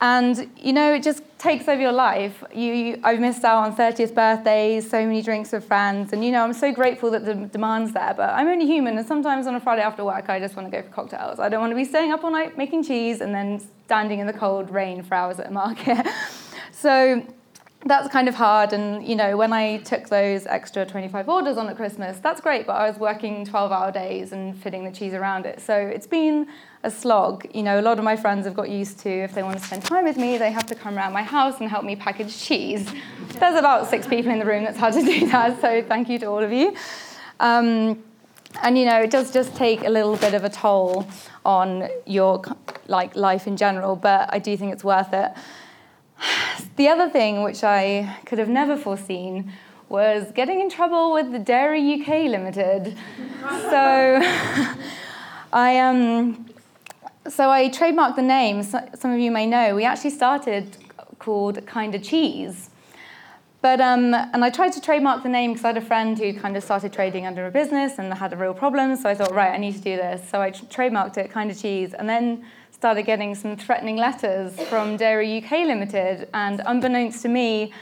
And 0.00 0.48
you 0.56 0.72
know, 0.72 0.94
it 0.94 1.02
just 1.02 1.22
takes 1.38 1.66
over 1.66 1.80
your 1.80 1.92
life. 1.92 2.44
You, 2.54 2.72
you, 2.72 3.00
I've 3.02 3.18
missed 3.18 3.44
out 3.44 3.64
on 3.64 3.76
30th 3.76 4.14
birthdays, 4.14 4.88
so 4.88 5.04
many 5.04 5.22
drinks 5.22 5.50
with 5.52 5.64
friends, 5.64 6.12
and 6.12 6.24
you 6.24 6.30
know, 6.30 6.44
I'm 6.44 6.52
so 6.52 6.72
grateful 6.72 7.10
that 7.10 7.24
the 7.24 7.34
demand's 7.34 7.92
there. 7.92 8.14
But 8.16 8.30
I'm 8.30 8.46
only 8.46 8.66
human, 8.66 8.96
and 8.96 9.06
sometimes 9.06 9.46
on 9.46 9.56
a 9.56 9.60
Friday 9.60 9.82
after 9.82 10.04
work, 10.04 10.28
I 10.28 10.38
just 10.38 10.56
want 10.56 10.70
to 10.70 10.76
go 10.76 10.82
for 10.86 10.92
cocktails. 10.94 11.40
I 11.40 11.48
don't 11.48 11.60
want 11.60 11.72
to 11.72 11.76
be 11.76 11.84
staying 11.84 12.12
up 12.12 12.22
all 12.22 12.30
night 12.30 12.56
making 12.56 12.84
cheese 12.84 13.20
and 13.20 13.34
then 13.34 13.60
standing 13.86 14.20
in 14.20 14.26
the 14.26 14.32
cold 14.32 14.70
rain 14.70 15.02
for 15.02 15.14
hours 15.14 15.40
at 15.40 15.48
a 15.48 15.50
market. 15.50 16.06
so 16.72 17.26
that's 17.86 18.08
kind 18.08 18.28
of 18.28 18.34
hard. 18.34 18.72
And 18.72 19.06
you 19.06 19.14
know, 19.14 19.36
when 19.36 19.52
I 19.52 19.78
took 19.78 20.08
those 20.08 20.46
extra 20.46 20.84
25 20.84 21.28
orders 21.28 21.56
on 21.56 21.68
at 21.68 21.76
Christmas, 21.76 22.18
that's 22.18 22.40
great. 22.40 22.66
But 22.66 22.74
I 22.74 22.88
was 22.88 22.98
working 22.98 23.46
12-hour 23.46 23.92
days 23.92 24.32
and 24.32 24.56
fitting 24.56 24.84
the 24.84 24.90
cheese 24.90 25.14
around 25.14 25.46
it, 25.46 25.60
so 25.60 25.76
it's 25.76 26.06
been 26.06 26.48
a 26.82 26.90
slog. 26.90 27.46
You 27.54 27.62
know, 27.62 27.80
a 27.80 27.82
lot 27.82 27.98
of 27.98 28.04
my 28.04 28.16
friends 28.16 28.46
have 28.46 28.54
got 28.54 28.70
used 28.70 28.98
to 29.00 29.10
if 29.10 29.34
they 29.34 29.42
want 29.42 29.58
to 29.58 29.64
spend 29.64 29.82
time 29.82 30.04
with 30.04 30.16
me, 30.16 30.38
they 30.38 30.50
have 30.50 30.66
to 30.66 30.74
come 30.74 30.96
around 30.96 31.12
my 31.12 31.22
house 31.22 31.60
and 31.60 31.68
help 31.68 31.84
me 31.84 31.96
package 31.96 32.36
cheese. 32.36 32.88
There's 33.38 33.56
about 33.56 33.88
six 33.88 34.06
people 34.06 34.32
in 34.32 34.38
the 34.38 34.46
room 34.46 34.64
that's 34.64 34.78
had 34.78 34.94
to 34.94 35.02
do 35.04 35.28
that, 35.28 35.60
so 35.60 35.82
thank 35.82 36.08
you 36.08 36.18
to 36.20 36.26
all 36.26 36.42
of 36.42 36.52
you. 36.52 36.74
Um, 37.40 38.02
and 38.62 38.78
you 38.78 38.86
know, 38.86 39.00
it 39.00 39.10
does 39.10 39.32
just 39.32 39.54
take 39.54 39.84
a 39.84 39.90
little 39.90 40.16
bit 40.16 40.34
of 40.34 40.44
a 40.44 40.48
toll 40.48 41.06
on 41.44 41.88
your 42.06 42.42
like 42.86 43.14
life 43.14 43.46
in 43.46 43.56
general, 43.56 43.94
but 43.94 44.28
I 44.32 44.38
do 44.38 44.56
think 44.56 44.72
it's 44.72 44.84
worth 44.84 45.12
it. 45.12 45.30
The 46.76 46.88
other 46.88 47.08
thing, 47.10 47.42
which 47.42 47.64
I 47.64 48.18
could 48.24 48.38
have 48.38 48.48
never 48.48 48.76
foreseen, 48.76 49.52
was 49.88 50.30
getting 50.32 50.60
in 50.60 50.70
trouble 50.70 51.12
with 51.12 51.32
the 51.32 51.38
Dairy 51.38 52.00
UK 52.00 52.30
Limited. 52.30 52.96
so 53.42 54.20
I 55.52 55.78
um, 55.78 56.46
so 57.28 57.50
I 57.50 57.68
trademarked 57.68 58.16
the 58.16 58.22
name. 58.22 58.62
Some 58.62 59.12
of 59.12 59.18
you 59.18 59.30
may 59.30 59.46
know. 59.46 59.74
We 59.74 59.84
actually 59.84 60.10
started 60.10 60.76
called 61.18 61.66
Kinda 61.66 61.98
Cheese. 61.98 62.70
But 63.60 63.80
um, 63.80 64.14
and 64.14 64.44
I 64.44 64.50
tried 64.50 64.72
to 64.74 64.80
trademark 64.80 65.24
the 65.24 65.28
name 65.28 65.52
because 65.52 65.64
I 65.64 65.68
had 65.68 65.76
a 65.78 65.80
friend 65.82 66.16
who 66.16 66.32
kind 66.32 66.56
of 66.56 66.62
started 66.62 66.92
trading 66.92 67.26
under 67.26 67.46
a 67.46 67.50
business 67.50 67.98
and 67.98 68.12
had 68.14 68.32
a 68.32 68.36
real 68.36 68.54
problem. 68.54 68.94
So 68.96 69.08
I 69.08 69.14
thought, 69.14 69.34
right, 69.34 69.52
I 69.52 69.58
need 69.58 69.74
to 69.74 69.80
do 69.80 69.96
this. 69.96 70.28
So 70.28 70.40
I 70.40 70.52
trademarked 70.52 71.16
it, 71.18 71.32
Kinda 71.32 71.54
Cheese, 71.54 71.92
and 71.92 72.08
then 72.08 72.44
started 72.78 73.02
getting 73.02 73.34
some 73.34 73.56
threatening 73.56 73.96
letters 73.96 74.54
from 74.68 74.96
Dairy 74.96 75.42
UK 75.42 75.66
Limited. 75.66 76.28
And 76.32 76.62
unbeknownst 76.64 77.22
to 77.22 77.28
me, 77.28 77.72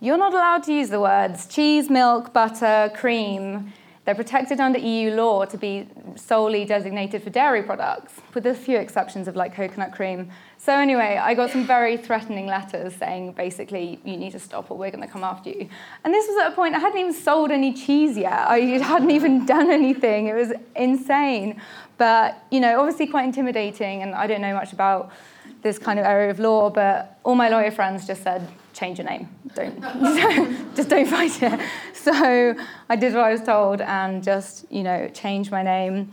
you're 0.00 0.18
not 0.18 0.34
allowed 0.34 0.64
to 0.64 0.72
use 0.74 0.90
the 0.90 1.00
words 1.00 1.46
cheese, 1.46 1.88
milk, 1.88 2.34
butter, 2.34 2.92
cream. 2.94 3.72
They're 4.04 4.14
protected 4.14 4.60
under 4.60 4.78
EU 4.78 5.12
law 5.12 5.46
to 5.46 5.56
be 5.56 5.88
solely 6.16 6.66
designated 6.66 7.22
for 7.22 7.30
dairy 7.30 7.62
products, 7.62 8.20
with 8.34 8.44
a 8.44 8.52
few 8.52 8.76
exceptions 8.76 9.28
of 9.28 9.34
like 9.34 9.54
coconut 9.54 9.92
cream. 9.92 10.30
So, 10.64 10.72
anyway, 10.72 11.20
I 11.22 11.34
got 11.34 11.50
some 11.50 11.66
very 11.66 11.98
threatening 11.98 12.46
letters 12.46 12.94
saying 12.96 13.32
basically, 13.32 14.00
you 14.02 14.16
need 14.16 14.32
to 14.32 14.38
stop 14.38 14.70
or 14.70 14.78
we're 14.78 14.90
going 14.90 15.06
to 15.06 15.12
come 15.12 15.22
after 15.22 15.50
you. 15.50 15.68
And 16.02 16.14
this 16.14 16.26
was 16.26 16.38
at 16.38 16.52
a 16.52 16.54
point 16.54 16.74
I 16.74 16.78
hadn't 16.78 16.98
even 16.98 17.12
sold 17.12 17.50
any 17.50 17.74
cheese 17.74 18.16
yet, 18.16 18.32
I 18.32 18.60
hadn't 18.78 19.10
even 19.10 19.44
done 19.44 19.70
anything. 19.70 20.28
It 20.28 20.34
was 20.34 20.54
insane. 20.74 21.60
But, 21.98 22.42
you 22.50 22.60
know, 22.60 22.80
obviously 22.80 23.08
quite 23.08 23.26
intimidating, 23.26 24.00
and 24.00 24.14
I 24.14 24.26
don't 24.26 24.40
know 24.40 24.54
much 24.54 24.72
about 24.72 25.12
this 25.60 25.78
kind 25.78 25.98
of 25.98 26.06
area 26.06 26.30
of 26.30 26.38
law, 26.38 26.70
but 26.70 27.18
all 27.24 27.34
my 27.34 27.50
lawyer 27.50 27.70
friends 27.70 28.06
just 28.06 28.22
said, 28.22 28.48
change 28.72 28.96
your 28.96 29.06
name. 29.06 29.28
Don't, 29.54 29.82
just 30.74 30.88
don't 30.88 31.06
fight 31.06 31.42
it. 31.42 31.60
So 31.92 32.56
I 32.88 32.96
did 32.96 33.12
what 33.12 33.24
I 33.24 33.32
was 33.32 33.42
told 33.42 33.82
and 33.82 34.24
just, 34.24 34.64
you 34.72 34.82
know, 34.82 35.10
changed 35.12 35.50
my 35.50 35.62
name. 35.62 36.10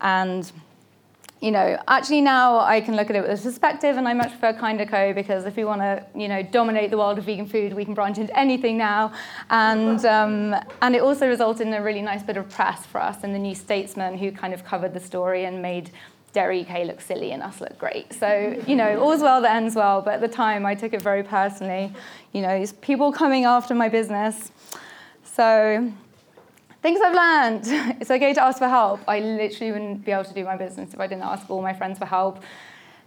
And, 0.00 0.50
you 1.42 1.50
know, 1.50 1.76
actually 1.88 2.20
now 2.20 2.60
I 2.60 2.80
can 2.80 2.94
look 2.94 3.10
at 3.10 3.16
it 3.16 3.22
with 3.26 3.40
a 3.40 3.42
perspective 3.42 3.96
and 3.96 4.06
I 4.06 4.14
much 4.14 4.30
prefer 4.30 4.52
Kinda 4.52 4.86
Co 4.86 5.12
because 5.12 5.44
if 5.44 5.56
we 5.56 5.64
want 5.64 5.80
to, 5.80 6.06
you 6.14 6.28
know, 6.28 6.40
dominate 6.40 6.92
the 6.92 6.96
world 6.96 7.18
of 7.18 7.24
vegan 7.24 7.46
food, 7.46 7.74
we 7.74 7.84
can 7.84 7.94
branch 7.94 8.16
into 8.16 8.38
anything 8.38 8.78
now. 8.78 9.12
And, 9.50 10.04
um, 10.06 10.54
and 10.80 10.94
it 10.94 11.02
also 11.02 11.26
resulted 11.26 11.66
in 11.66 11.74
a 11.74 11.82
really 11.82 12.00
nice 12.00 12.22
bit 12.22 12.36
of 12.36 12.48
press 12.48 12.86
for 12.86 13.02
us 13.02 13.24
and 13.24 13.34
the 13.34 13.40
New 13.40 13.56
Statesman 13.56 14.18
who 14.18 14.30
kind 14.30 14.54
of 14.54 14.64
covered 14.64 14.94
the 14.94 15.00
story 15.00 15.44
and 15.44 15.60
made 15.60 15.90
Dairy 16.32 16.60
UK 16.60 16.84
look 16.86 17.00
silly 17.00 17.32
and 17.32 17.42
us 17.42 17.60
look 17.60 17.76
great. 17.76 18.12
So, 18.12 18.62
you 18.68 18.76
know, 18.76 19.00
all's 19.02 19.20
well 19.20 19.40
that 19.42 19.56
ends 19.56 19.74
well, 19.74 20.00
but 20.00 20.14
at 20.14 20.20
the 20.20 20.28
time 20.28 20.64
I 20.64 20.76
took 20.76 20.92
it 20.92 21.02
very 21.02 21.24
personally. 21.24 21.92
You 22.30 22.42
know, 22.42 22.56
these 22.56 22.72
people 22.74 23.10
coming 23.10 23.46
after 23.46 23.74
my 23.74 23.88
business. 23.88 24.52
So, 25.24 25.92
things 26.82 27.00
I've 27.00 27.14
learned. 27.14 27.96
It's 28.00 28.10
okay 28.10 28.34
to 28.34 28.42
ask 28.42 28.58
for 28.58 28.68
help. 28.68 29.00
I 29.06 29.20
literally 29.20 29.72
wouldn't 29.72 30.04
be 30.04 30.12
able 30.12 30.24
to 30.24 30.34
do 30.34 30.44
my 30.44 30.56
business 30.56 30.92
if 30.92 31.00
I 31.00 31.06
didn't 31.06 31.24
ask 31.24 31.48
all 31.48 31.62
my 31.62 31.72
friends 31.72 31.98
for 31.98 32.06
help. 32.06 32.42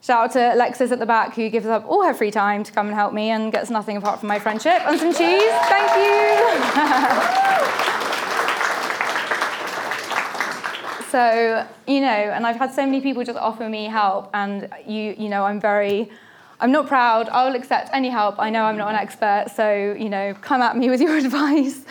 Shout 0.02 0.26
out 0.26 0.32
to 0.34 0.54
Alexis 0.54 0.92
at 0.92 1.00
the 1.00 1.06
back 1.06 1.36
who 1.36 1.50
gives 1.50 1.66
up 1.66 1.86
all 1.86 2.04
her 2.04 2.14
free 2.14 2.32
time 2.32 2.64
to 2.64 2.72
come 2.72 2.88
and 2.88 2.96
help 2.96 3.14
me 3.14 3.32
and 3.32 3.52
gets 3.52 3.70
nothing 3.70 3.98
apart 3.98 4.20
from 4.20 4.30
my 4.30 4.40
friendship 4.40 4.82
and 4.86 5.00
some 5.00 5.14
cheese. 5.14 5.52
Thank 5.74 5.90
you. 5.98 7.72
So, 11.12 11.66
you 11.88 12.02
know, 12.02 12.08
and 12.08 12.46
I've 12.46 12.58
had 12.58 12.74
so 12.74 12.86
many 12.86 13.00
people 13.00 13.24
just 13.24 13.40
offer 13.40 13.70
me 13.70 13.86
help, 13.86 14.30
and 14.34 14.68
you, 14.86 15.16
you 15.18 15.30
know, 15.30 15.46
I'm 15.46 15.62
very, 15.62 16.10
I'm 16.60 16.74
not 16.74 16.88
proud. 16.88 17.30
I 17.30 17.48
will 17.48 17.56
accept 17.56 17.90
any 17.94 18.10
help. 18.10 18.36
I 18.38 18.50
know 18.50 18.64
I'm 18.66 18.76
not 18.76 18.90
an 18.90 18.98
expert, 18.98 19.46
so, 19.56 19.96
you 19.98 20.10
know, 20.10 20.34
come 20.42 20.62
at 20.62 20.76
me 20.76 20.90
with 20.90 21.00
your 21.00 21.16
advice. 21.26 21.86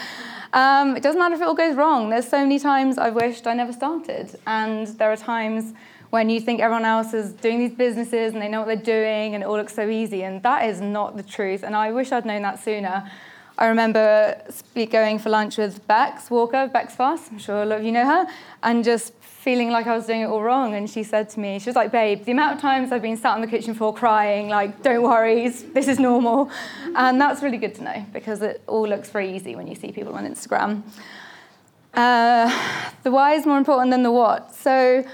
Um, 0.54 0.96
it 0.96 1.02
doesn't 1.02 1.18
matter 1.18 1.34
if 1.34 1.40
it 1.40 1.48
all 1.48 1.54
goes 1.54 1.74
wrong. 1.74 2.10
There's 2.10 2.28
so 2.28 2.38
many 2.38 2.60
times 2.60 2.96
I've 2.96 3.16
wished 3.16 3.48
I 3.48 3.54
never 3.54 3.72
started, 3.72 4.38
and 4.46 4.86
there 4.86 5.10
are 5.10 5.16
times 5.16 5.74
when 6.10 6.30
you 6.30 6.38
think 6.40 6.60
everyone 6.60 6.84
else 6.84 7.12
is 7.12 7.32
doing 7.32 7.58
these 7.58 7.76
businesses 7.76 8.32
and 8.32 8.40
they 8.40 8.46
know 8.46 8.60
what 8.60 8.68
they're 8.68 8.76
doing 8.76 9.34
and 9.34 9.42
it 9.42 9.46
all 9.46 9.56
looks 9.56 9.74
so 9.74 9.88
easy, 9.88 10.22
and 10.22 10.40
that 10.44 10.64
is 10.64 10.80
not 10.80 11.16
the 11.16 11.24
truth. 11.24 11.64
And 11.64 11.74
I 11.74 11.90
wish 11.90 12.12
I'd 12.12 12.24
known 12.24 12.42
that 12.42 12.62
sooner. 12.62 13.10
I 13.58 13.66
remember 13.66 14.40
going 14.90 15.18
for 15.18 15.30
lunch 15.30 15.58
with 15.58 15.84
Bex 15.88 16.30
Walker, 16.30 16.68
Bex 16.72 16.94
Foss, 16.94 17.32
I'm 17.32 17.38
sure 17.38 17.62
a 17.62 17.66
lot 17.66 17.80
of 17.80 17.84
you 17.84 17.90
know 17.90 18.06
her, 18.06 18.26
and 18.62 18.84
just 18.84 19.12
feeling 19.44 19.68
like 19.68 19.86
I 19.86 19.94
was 19.94 20.06
doing 20.06 20.22
it 20.22 20.26
all 20.26 20.42
wrong. 20.42 20.74
And 20.74 20.88
she 20.88 21.02
said 21.02 21.28
to 21.30 21.40
me, 21.40 21.58
she 21.58 21.68
was 21.68 21.76
like, 21.76 21.92
babe, 21.92 22.24
the 22.24 22.32
amount 22.32 22.54
of 22.54 22.62
times 22.62 22.92
I've 22.92 23.02
been 23.02 23.18
sat 23.18 23.34
on 23.34 23.42
the 23.42 23.46
kitchen 23.46 23.74
floor 23.74 23.92
crying, 23.92 24.48
like, 24.48 24.82
don't 24.82 25.02
worry, 25.02 25.50
this 25.50 25.86
is 25.86 25.98
normal. 25.98 26.50
And 26.96 27.20
that's 27.20 27.42
really 27.42 27.58
good 27.58 27.74
to 27.74 27.84
know 27.84 28.06
because 28.14 28.40
it 28.40 28.62
all 28.66 28.88
looks 28.88 29.10
very 29.10 29.36
easy 29.36 29.54
when 29.54 29.66
you 29.66 29.74
see 29.74 29.92
people 29.92 30.14
on 30.14 30.26
Instagram. 30.26 30.82
Uh, 31.92 32.48
the 33.02 33.10
why 33.10 33.34
is 33.34 33.44
more 33.44 33.58
important 33.58 33.90
than 33.90 34.02
the 34.02 34.10
what. 34.10 34.54
So 34.54 35.04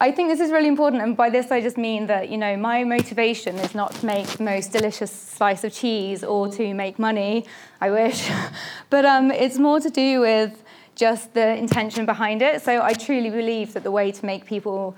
I 0.00 0.10
think 0.12 0.30
this 0.30 0.40
is 0.40 0.50
really 0.50 0.68
important, 0.68 1.02
and 1.02 1.16
by 1.16 1.30
this 1.30 1.50
I 1.50 1.60
just 1.60 1.78
mean 1.78 2.06
that 2.08 2.28
you 2.28 2.36
know 2.36 2.56
my 2.56 2.84
motivation 2.84 3.56
is 3.56 3.74
not 3.74 3.92
to 3.96 4.06
make 4.06 4.26
the 4.26 4.42
most 4.42 4.72
delicious 4.72 5.12
slice 5.12 5.62
of 5.62 5.72
cheese 5.72 6.24
or 6.24 6.48
to 6.52 6.74
make 6.74 6.98
money. 6.98 7.46
I 7.80 7.90
wish, 7.90 8.28
but 8.90 9.04
um, 9.04 9.30
it's 9.30 9.58
more 9.58 9.78
to 9.80 9.88
do 9.88 10.20
with 10.20 10.62
just 10.96 11.34
the 11.34 11.56
intention 11.56 12.06
behind 12.06 12.42
it. 12.42 12.62
So 12.62 12.82
I 12.82 12.94
truly 12.94 13.30
believe 13.30 13.74
that 13.74 13.84
the 13.84 13.92
way 13.92 14.10
to 14.10 14.26
make 14.26 14.46
people, 14.46 14.96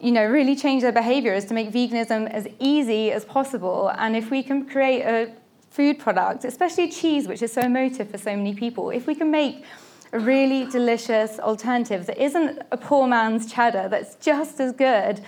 you 0.00 0.12
know, 0.12 0.24
really 0.24 0.54
change 0.54 0.82
their 0.82 0.92
behavior 0.92 1.34
is 1.34 1.46
to 1.46 1.54
make 1.54 1.72
veganism 1.72 2.30
as 2.30 2.46
easy 2.60 3.10
as 3.10 3.24
possible. 3.24 3.90
And 3.98 4.14
if 4.14 4.30
we 4.30 4.42
can 4.42 4.66
create 4.66 5.02
a 5.02 5.32
food 5.70 5.98
product, 5.98 6.44
especially 6.44 6.88
cheese, 6.90 7.26
which 7.26 7.42
is 7.42 7.52
so 7.52 7.62
emotive 7.62 8.10
for 8.10 8.18
so 8.18 8.36
many 8.36 8.54
people, 8.54 8.90
if 8.90 9.08
we 9.08 9.14
can 9.14 9.30
make 9.30 9.64
a 10.12 10.20
really 10.20 10.66
delicious 10.70 11.40
alternative 11.40 12.06
that 12.06 12.22
isn't 12.22 12.62
a 12.70 12.76
poor 12.76 13.08
man's 13.08 13.52
cheddar, 13.52 13.88
that's 13.88 14.14
just 14.16 14.60
as 14.60 14.72
good, 14.72 15.20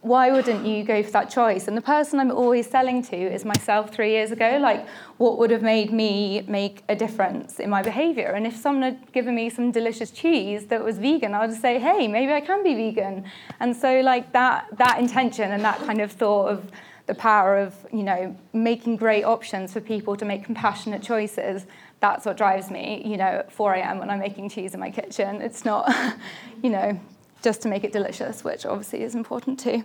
why 0.00 0.30
wouldn't 0.30 0.66
you 0.66 0.84
go 0.84 1.02
for 1.02 1.10
that 1.10 1.30
choice? 1.30 1.68
And 1.68 1.76
the 1.76 1.82
person 1.82 2.20
I'm 2.20 2.30
always 2.30 2.68
selling 2.68 3.02
to 3.04 3.16
is 3.16 3.44
myself 3.44 3.92
three 3.92 4.10
years 4.10 4.30
ago. 4.30 4.58
Like, 4.60 4.86
what 5.16 5.38
would 5.38 5.50
have 5.50 5.62
made 5.62 5.92
me 5.92 6.44
make 6.46 6.84
a 6.88 6.94
difference 6.94 7.58
in 7.58 7.68
my 7.70 7.82
behavior? 7.82 8.28
And 8.28 8.46
if 8.46 8.56
someone 8.56 8.82
had 8.82 9.12
given 9.12 9.34
me 9.34 9.50
some 9.50 9.72
delicious 9.72 10.10
cheese 10.10 10.66
that 10.66 10.82
was 10.84 10.98
vegan, 10.98 11.34
I 11.34 11.46
would 11.46 11.60
say, 11.60 11.78
hey, 11.78 12.06
maybe 12.06 12.32
I 12.32 12.40
can 12.40 12.62
be 12.62 12.74
vegan. 12.74 13.24
And 13.60 13.76
so, 13.76 14.00
like, 14.00 14.32
that, 14.32 14.68
that 14.78 14.98
intention 14.98 15.52
and 15.52 15.64
that 15.64 15.78
kind 15.80 16.00
of 16.00 16.12
thought 16.12 16.48
of 16.48 16.70
the 17.06 17.14
power 17.14 17.58
of, 17.58 17.74
you 17.92 18.02
know, 18.02 18.36
making 18.52 18.96
great 18.96 19.24
options 19.24 19.72
for 19.72 19.80
people 19.80 20.14
to 20.16 20.24
make 20.24 20.44
compassionate 20.44 21.02
choices 21.02 21.66
that's 22.00 22.24
what 22.24 22.36
drives 22.36 22.70
me, 22.70 23.02
you 23.04 23.16
know, 23.16 23.24
at 23.24 23.52
4 23.52 23.74
a.m. 23.74 23.98
when 23.98 24.10
I'm 24.10 24.20
making 24.20 24.50
cheese 24.50 24.74
in 24.74 24.80
my 24.80 24.90
kitchen. 24.90 25.42
It's 25.42 25.64
not, 25.64 25.92
you 26.62 26.70
know, 26.70 27.00
just 27.42 27.62
to 27.62 27.68
make 27.68 27.84
it 27.84 27.92
delicious, 27.92 28.44
which 28.44 28.66
obviously 28.66 29.02
is 29.02 29.14
important 29.14 29.58
too. 29.60 29.84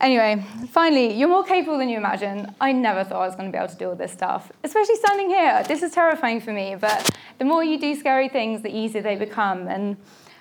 Anyway, 0.00 0.44
finally, 0.70 1.12
you're 1.12 1.28
more 1.28 1.44
capable 1.44 1.78
than 1.78 1.88
you 1.88 1.96
imagine. 1.96 2.52
I 2.60 2.72
never 2.72 3.04
thought 3.04 3.22
I 3.22 3.26
was 3.26 3.36
going 3.36 3.46
to 3.46 3.52
be 3.52 3.58
able 3.58 3.72
to 3.72 3.76
do 3.76 3.88
all 3.90 3.94
this 3.94 4.10
stuff, 4.10 4.50
especially 4.64 4.96
standing 4.96 5.28
here. 5.28 5.62
This 5.68 5.82
is 5.82 5.92
terrifying 5.92 6.40
for 6.40 6.52
me, 6.52 6.74
but 6.74 7.08
the 7.38 7.44
more 7.44 7.62
you 7.62 7.78
do 7.78 7.94
scary 7.94 8.28
things, 8.28 8.62
the 8.62 8.76
easier 8.76 9.00
they 9.00 9.14
become. 9.14 9.68
And, 9.68 9.96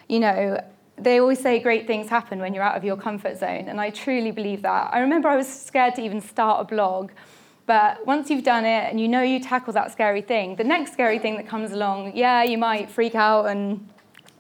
you 0.08 0.20
know, 0.20 0.64
they 0.98 1.20
always 1.20 1.40
say 1.40 1.60
great 1.60 1.86
things 1.86 2.10
happen 2.10 2.40
when 2.40 2.56
you're 2.56 2.64
out 2.64 2.76
of 2.76 2.84
your 2.84 2.98
comfort 2.98 3.38
zone, 3.38 3.68
and 3.68 3.80
I 3.80 3.92
truly 3.92 4.32
believe 4.32 4.64
that. 4.64 4.90
I 4.94 5.00
remember 5.00 5.30
I 5.30 5.36
was 5.36 5.48
scared 5.48 5.94
to 5.96 6.02
even 6.02 6.22
start 6.22 6.62
a 6.62 6.64
blog 6.64 7.12
but 7.72 8.06
once 8.06 8.30
you've 8.30 8.44
done 8.44 8.66
it 8.66 8.90
and 8.90 9.00
you 9.00 9.08
know 9.08 9.22
you 9.22 9.40
tackle 9.40 9.72
that 9.74 9.94
scary 9.94 10.22
thing, 10.22 10.56
the 10.58 10.64
next 10.64 10.92
scary 10.92 11.20
thing 11.20 11.38
that 11.38 11.48
comes 11.48 11.72
along, 11.72 12.18
yeah, 12.18 12.44
you 12.44 12.58
might 12.58 12.90
freak 12.90 13.16
out 13.16 13.46
and 13.46 13.88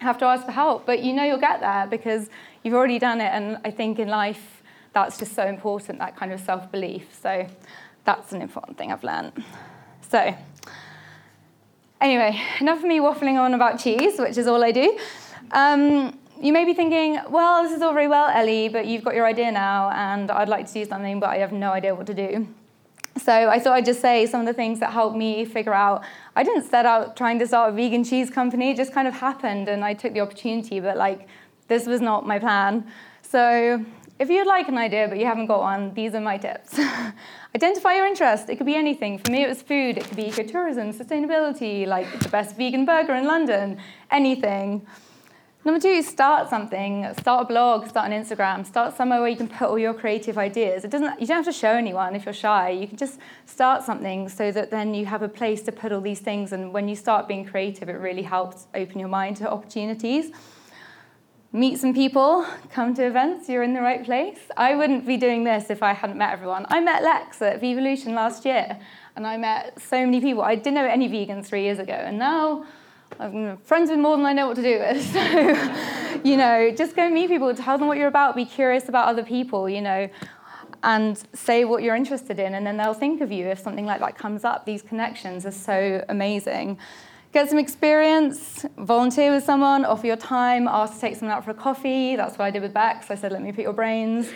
have 0.02 0.18
to 0.18 0.26
ask 0.26 0.46
for 0.46 0.52
help, 0.52 0.86
but 0.86 1.04
you 1.04 1.14
know 1.14 1.24
you'll 1.24 1.38
get 1.38 1.60
there 1.60 1.88
because 1.88 2.30
you've 2.64 2.74
already 2.74 3.00
done 3.00 3.22
it. 3.22 3.32
And 3.32 3.58
I 3.64 3.72
think 3.72 4.00
in 4.00 4.08
life, 4.08 4.64
that's 4.94 5.18
just 5.18 5.34
so 5.34 5.46
important, 5.46 6.00
that 6.00 6.18
kind 6.18 6.34
of 6.34 6.40
self 6.40 6.72
belief. 6.72 7.08
So 7.22 7.48
that's 8.04 8.32
an 8.34 8.42
important 8.42 8.78
thing 8.78 8.92
I've 8.92 9.04
learned. 9.04 9.44
So, 10.10 10.36
anyway, 12.02 12.42
enough 12.60 12.80
of 12.80 12.86
me 12.86 13.00
waffling 13.00 13.40
on 13.40 13.54
about 13.54 13.80
cheese, 13.80 14.20
which 14.20 14.38
is 14.38 14.48
all 14.48 14.64
I 14.64 14.72
do. 14.72 14.98
Um, 15.52 16.18
you 16.42 16.52
may 16.52 16.66
be 16.66 16.74
thinking, 16.74 17.20
well, 17.30 17.64
this 17.64 17.72
is 17.72 17.82
all 17.84 17.94
very 17.94 18.08
well, 18.08 18.28
Ellie, 18.28 18.68
but 18.68 18.88
you've 18.88 19.04
got 19.04 19.14
your 19.14 19.28
idea 19.28 19.52
now, 19.52 19.92
and 19.92 20.32
I'd 20.32 20.50
like 20.50 20.66
to 20.68 20.74
do 20.74 20.86
something, 20.86 21.20
but 21.20 21.30
I 21.30 21.38
have 21.38 21.52
no 21.52 21.72
idea 21.72 21.94
what 21.94 22.08
to 22.08 22.16
do. 22.16 22.48
So 23.18 23.50
I 23.50 23.60
thought 23.60 23.74
I'd 23.74 23.86
just 23.86 24.02
say 24.02 24.26
some 24.26 24.40
of 24.42 24.48
the 24.48 24.54
things 24.54 24.80
that 24.80 24.92
helped 24.92 25.18
me 25.18 25.44
figure 25.46 25.74
out. 25.74 26.04
I 26.36 26.44
didn't 26.44 26.64
set 26.64 26.86
out 26.86 27.18
trying 27.18 27.40
to 27.40 27.48
start 27.48 27.74
a 27.74 27.76
vegan 27.76 28.04
cheese 28.04 28.30
company, 28.30 28.72
it 28.72 28.78
just 28.78 28.94
kind 28.94 29.08
of 29.08 29.14
happened 29.14 29.68
and 29.68 29.84
I 29.84 29.94
took 29.94 30.14
the 30.14 30.22
opportunity, 30.22 30.80
but 30.80 30.98
like 30.98 31.28
this 31.68 31.86
was 31.86 32.02
not 32.02 32.26
my 32.26 32.40
plan. 32.40 32.86
So 33.22 33.84
if 34.18 34.30
you'd 34.30 34.48
like 34.48 34.68
an 34.70 34.78
idea 34.78 35.08
but 35.08 35.18
you 35.18 35.26
haven't 35.26 35.48
got 35.48 35.60
one, 35.60 35.94
these 35.94 36.16
are 36.16 36.22
my 36.22 36.38
tips. 36.38 36.80
Identify 37.56 37.96
your 37.96 38.06
interest. 38.06 38.50
It 38.50 38.56
could 38.56 38.66
be 38.66 38.76
anything. 38.76 39.18
For 39.18 39.32
me, 39.32 39.44
it 39.44 39.50
was 39.50 39.62
food. 39.62 39.98
It 39.98 40.06
could 40.06 40.16
be 40.16 40.26
ecotourism, 40.26 40.96
sustainability, 40.96 41.86
like 41.86 42.08
the 42.20 42.30
best 42.30 42.56
vegan 42.56 42.86
burger 42.86 43.14
in 43.16 43.26
London, 43.26 43.78
anything. 44.10 44.86
Number 45.64 45.80
two, 45.80 46.02
start 46.02 46.50
something. 46.50 47.08
Start 47.20 47.44
a 47.44 47.46
blog, 47.46 47.88
start 47.88 48.12
an 48.12 48.24
Instagram, 48.24 48.66
start 48.66 48.98
somewhere 48.98 49.20
where 49.20 49.30
you 49.30 49.38
can 49.38 49.48
put 49.48 49.70
all 49.70 49.78
your 49.78 49.94
creative 49.94 50.40
ideas. 50.40 50.84
It 50.84 50.90
doesn't, 50.90 51.22
you 51.22 51.28
don't 51.28 51.38
have 51.38 51.46
to 51.46 51.52
show 51.52 51.70
anyone 51.70 52.16
if 52.16 52.26
you're 52.26 52.34
shy. 52.34 52.72
You 52.72 52.88
can 52.88 52.98
just 52.98 53.20
start 53.46 53.84
something 53.84 54.28
so 54.28 54.52
that 54.52 54.72
then 54.72 54.96
you 54.96 55.06
have 55.06 55.22
a 55.22 55.30
place 55.30 55.62
to 55.64 55.72
put 55.72 55.92
all 55.92 56.02
these 56.02 56.20
things. 56.20 56.52
And 56.52 56.74
when 56.74 56.88
you 56.88 56.96
start 56.96 57.28
being 57.28 57.46
creative, 57.46 57.90
it 57.90 58.00
really 58.00 58.24
helps 58.24 58.66
open 58.74 58.98
your 58.98 59.08
mind 59.08 59.38
to 59.38 59.52
opportunities. 59.52 60.32
Meet 61.54 61.80
some 61.80 61.94
people, 61.94 62.44
come 62.72 62.96
to 62.96 63.06
events, 63.06 63.48
you're 63.48 63.62
in 63.62 63.76
the 63.76 63.82
right 63.82 64.04
place. 64.04 64.40
I 64.58 64.74
wouldn't 64.74 65.06
be 65.06 65.18
doing 65.18 65.44
this 65.44 65.70
if 65.70 65.84
I 65.84 65.94
hadn't 65.94 66.18
met 66.18 66.32
everyone. 66.32 66.66
I 66.70 66.80
met 66.80 67.04
Lex 67.04 67.40
at 67.42 67.62
Vevolution 67.62 68.16
last 68.16 68.46
year, 68.46 68.80
and 69.16 69.28
I 69.28 69.38
met 69.38 69.80
so 69.80 70.04
many 70.06 70.22
people. 70.22 70.42
I 70.42 70.56
didn't 70.56 70.76
know 70.76 70.88
any 70.88 71.08
vegans 71.10 71.46
three 71.46 71.64
years 71.64 71.78
ago, 71.78 71.94
and 71.94 72.18
now 72.18 72.66
I'm 73.20 73.58
friends 73.58 73.90
with 73.90 74.00
more 74.00 74.18
than 74.18 74.26
I 74.26 74.34
know 74.34 74.48
what 74.48 74.56
to 74.56 74.62
do 74.62 74.80
with. 74.80 75.02
So, 76.12 76.20
you 76.24 76.38
know, 76.38 76.72
just 76.76 76.96
go 76.96 77.10
meet 77.10 77.30
people, 77.30 77.54
tell 77.56 77.78
them 77.78 77.88
what 77.88 77.98
you're 77.98 78.08
about, 78.08 78.36
be 78.36 78.46
curious 78.46 78.90
about 78.90 79.08
other 79.08 79.24
people, 79.24 79.70
you 79.70 79.82
know, 79.82 80.10
and 80.84 81.22
say 81.34 81.66
what 81.66 81.84
you're 81.84 81.96
interested 81.96 82.38
in, 82.40 82.54
and 82.54 82.66
then 82.66 82.78
they'll 82.78 82.94
think 82.94 83.22
of 83.22 83.32
you 83.32 83.48
if 83.48 83.60
something 83.60 83.86
like 83.86 84.00
that 84.02 84.18
comes 84.18 84.44
up. 84.44 84.66
These 84.66 84.82
connections 84.82 85.46
are 85.46 85.52
so 85.52 86.04
amazing. 86.10 86.78
Get 87.34 87.50
some 87.50 87.60
experience, 87.60 88.66
volunteer 88.78 89.34
with 89.34 89.44
someone, 89.44 89.86
offer 89.86 90.06
your 90.06 90.18
time, 90.18 90.68
ask 90.68 90.96
to 90.96 91.00
take 91.00 91.16
someone 91.16 91.38
out 91.38 91.46
for 91.46 91.52
a 91.52 91.56
coffee. 91.56 92.16
That's 92.16 92.38
what 92.38 92.46
I 92.46 92.52
did 92.52 92.62
with 92.62 92.74
Bex. 92.74 93.10
I 93.10 93.16
said, 93.16 93.32
let 93.32 93.42
me 93.42 93.52
pick 93.52 93.64
your 93.64 93.74
brains. 93.74 94.30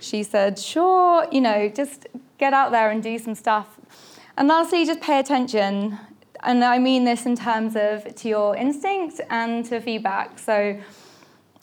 She 0.00 0.22
said, 0.22 0.58
sure, 0.58 1.26
you 1.30 1.40
know, 1.40 1.68
just 1.68 2.08
get 2.38 2.52
out 2.52 2.72
there 2.72 2.90
and 2.90 3.02
do 3.02 3.18
some 3.18 3.34
stuff. 3.34 3.78
And 4.36 4.48
lastly, 4.48 4.84
just 4.84 5.00
pay 5.00 5.20
attention 5.20 5.98
and 6.42 6.64
I 6.64 6.78
mean 6.78 7.04
this 7.04 7.26
in 7.26 7.36
terms 7.36 7.76
of 7.76 8.14
to 8.14 8.28
your 8.28 8.56
instinct 8.56 9.20
and 9.30 9.64
to 9.66 9.80
feedback. 9.80 10.38
So 10.38 10.78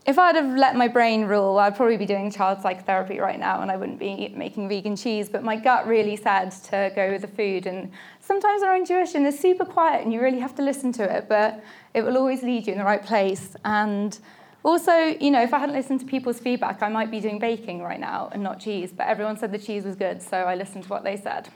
if 0.08 0.18
I'd 0.18 0.36
have 0.36 0.56
let 0.56 0.78
my 0.78 0.88
brain 0.88 1.26
rule, 1.26 1.58
I'd 1.58 1.76
probably 1.76 1.98
be 1.98 2.06
doing 2.06 2.32
child 2.32 2.62
psychotherapy 2.62 3.20
right 3.20 3.38
now 3.38 3.62
and 3.62 3.70
I 3.70 3.76
wouldn't 3.76 4.00
be 4.00 4.30
making 4.30 4.70
vegan 4.70 4.96
cheese. 4.96 5.28
But 5.28 5.44
my 5.44 5.58
gut 5.58 5.86
really 5.86 6.16
said 6.16 6.52
to 6.70 6.92
go 6.96 7.12
with 7.12 7.22
the 7.22 7.28
food. 7.28 7.68
And 7.68 7.92
sometimes 8.22 8.64
our 8.64 8.78
intuition 8.78 9.26
is 9.26 9.38
super 9.38 9.66
quiet 9.66 10.04
and 10.04 10.14
you 10.14 10.22
really 10.22 10.40
have 10.40 10.56
to 10.56 10.62
listen 10.62 10.94
to 10.94 11.18
it, 11.18 11.28
but 11.28 11.62
it 11.94 12.04
will 12.04 12.18
always 12.18 12.42
lead 12.42 12.68
you 12.68 12.72
in 12.72 12.80
the 12.80 12.86
right 12.86 13.04
place. 13.04 13.58
And 13.66 14.18
also, 14.64 14.94
you 14.94 15.30
know, 15.30 15.44
if 15.44 15.54
I 15.54 15.60
hadn't 15.60 15.76
listened 15.76 16.00
to 16.00 16.06
people's 16.06 16.40
feedback, 16.40 16.82
I 16.82 16.88
might 16.88 17.12
be 17.12 17.20
doing 17.20 17.38
baking 17.38 17.82
right 17.82 18.00
now 18.00 18.30
and 18.32 18.42
not 18.42 18.62
cheese. 18.62 18.94
But 18.94 19.08
everyone 19.08 19.38
said 19.38 19.52
the 19.52 19.60
cheese 19.60 19.84
was 19.84 19.98
good, 19.98 20.22
so 20.22 20.38
I 20.38 20.56
listened 20.56 20.84
to 20.84 20.90
what 20.90 21.04
they 21.04 21.18
said. 21.18 21.50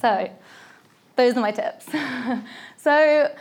So, 0.00 0.30
those 1.16 1.36
are 1.36 1.40
my 1.40 1.50
tips. 1.50 1.86
so 2.76 3.34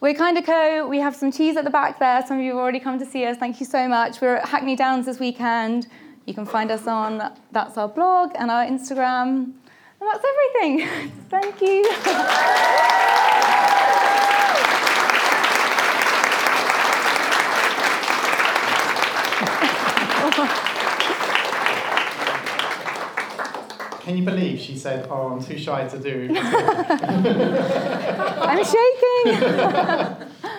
we're 0.00 0.14
Kinda 0.14 0.42
Co. 0.42 0.86
We 0.86 0.98
have 0.98 1.16
some 1.16 1.32
cheese 1.32 1.56
at 1.56 1.64
the 1.64 1.70
back 1.70 1.98
there. 1.98 2.24
Some 2.26 2.38
of 2.38 2.44
you 2.44 2.50
have 2.50 2.58
already 2.58 2.80
come 2.80 2.98
to 2.98 3.06
see 3.06 3.24
us. 3.24 3.36
Thank 3.38 3.60
you 3.60 3.66
so 3.66 3.88
much. 3.88 4.20
We're 4.20 4.36
at 4.36 4.48
Hackney 4.48 4.76
Downs 4.76 5.06
this 5.06 5.18
weekend. 5.18 5.86
You 6.26 6.34
can 6.34 6.46
find 6.46 6.70
us 6.70 6.86
on 6.86 7.32
that's 7.52 7.78
our 7.78 7.88
blog 7.88 8.32
and 8.34 8.50
our 8.50 8.64
Instagram. 8.64 9.52
And 10.00 10.12
that's 10.12 10.24
everything. 10.24 10.88
Thank 11.30 11.60
you. 11.60 11.90
Can 24.04 24.18
you 24.18 24.22
believe 24.22 24.60
she 24.60 24.76
said, 24.76 25.06
"Oh, 25.10 25.28
I'm 25.28 25.42
too 25.42 25.56
shy 25.56 25.88
to 25.88 25.98
do"? 25.98 26.28
I'm 26.38 27.24
shaking. 28.62 29.26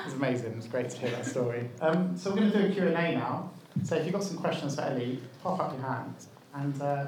it's 0.04 0.16
amazing. 0.16 0.56
It's 0.58 0.66
great 0.66 0.90
to 0.90 0.98
hear 0.98 1.12
that 1.12 1.28
story. 1.28 1.70
Um, 1.80 2.18
so 2.18 2.32
we're 2.32 2.38
going 2.38 2.52
to 2.54 2.62
do 2.64 2.68
a 2.70 2.72
Q 2.74 2.88
and 2.88 2.98
A 2.98 3.12
now. 3.14 3.52
So 3.84 3.98
if 3.98 4.06
you've 4.06 4.14
got 4.14 4.24
some 4.24 4.38
questions 4.38 4.74
for 4.74 4.82
Ellie, 4.82 5.22
pop 5.44 5.60
up 5.60 5.74
your 5.74 5.88
hand, 5.88 6.16
and 6.56 6.82
uh, 6.82 7.06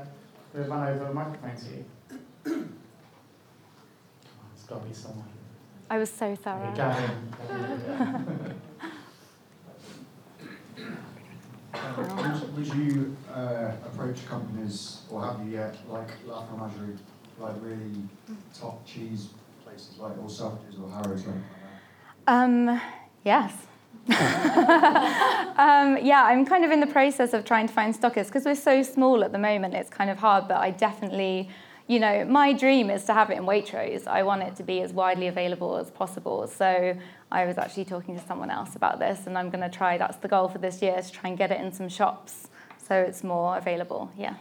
we'll 0.54 0.66
run 0.66 0.88
over 0.90 1.06
a 1.06 1.14
microphone 1.14 1.56
to 1.56 1.66
you. 1.66 1.86
Come 2.44 2.54
on, 2.54 4.50
it's 4.54 4.66
got 4.66 4.84
to 4.84 4.88
be 4.88 4.94
someone. 4.94 5.26
I 5.90 5.98
was 5.98 6.12
so 6.12 6.36
thorough. 6.36 6.72
would, 11.96 12.68
you 12.74 13.16
uh, 13.34 13.72
approach 13.86 14.26
companies, 14.26 15.02
or 15.10 15.22
have 15.22 15.40
you 15.44 15.52
yet, 15.52 15.78
like 15.90 16.10
La 16.28 16.44
Fromagerie, 16.44 16.98
like 17.40 17.54
really 17.62 17.92
top 18.60 18.86
cheese 18.86 19.30
places 19.64 19.98
like 20.00 20.18
or 20.18 20.30
Selfridges 20.30 20.80
or 20.82 20.90
Harrods 20.90 21.26
like 21.26 21.38
that? 21.38 22.34
Um, 22.34 22.82
yes. 23.24 23.54
um, 24.10 25.98
yeah, 26.02 26.24
I'm 26.26 26.46
kind 26.46 26.64
of 26.64 26.72
in 26.72 26.80
the 26.80 26.88
process 26.88 27.34
of 27.34 27.44
trying 27.46 27.68
to 27.68 27.74
find 27.74 27.94
stockers 27.96 28.28
because 28.28 28.46
we're 28.46 28.56
so 28.56 28.82
small 28.84 29.24
at 29.24 29.32
the 29.32 29.38
moment. 29.40 29.74
It's 29.74 29.90
kind 29.90 30.10
of 30.10 30.18
hard, 30.18 30.48
but 30.48 30.58
I 30.58 30.72
definitely 30.72 31.50
you 31.88 32.00
know, 32.00 32.26
my 32.26 32.52
dream 32.54 32.90
is 32.90 33.06
to 33.06 33.14
have 33.14 33.30
it 33.30 33.38
in 33.38 33.44
Waitrose. 33.44 34.08
I 34.08 34.24
want 34.24 34.44
it 34.44 34.56
to 34.58 34.64
be 34.64 34.82
as 34.82 34.92
widely 34.92 35.28
available 35.28 35.78
as 35.78 35.90
possible. 35.90 36.46
So 36.48 36.98
I 37.32 37.46
was 37.46 37.58
actually 37.58 37.86
talking 37.86 38.20
to 38.20 38.26
someone 38.26 38.50
else 38.50 38.76
about 38.76 39.00
this, 39.00 39.26
and 39.26 39.38
I'm 39.38 39.50
going 39.50 39.70
to 39.70 39.76
try. 39.76 39.98
That's 39.98 40.18
the 40.18 40.28
goal 40.28 40.50
for 40.50 40.58
this 40.58 40.82
year: 40.82 41.02
to 41.02 41.12
try 41.12 41.30
and 41.30 41.38
get 41.38 41.52
it 41.52 41.62
in 41.62 41.72
some 41.72 41.88
shops 41.88 42.50
so 42.88 42.96
it's 42.96 43.24
more 43.24 43.58
available. 43.58 44.12
Yeah. 44.18 44.36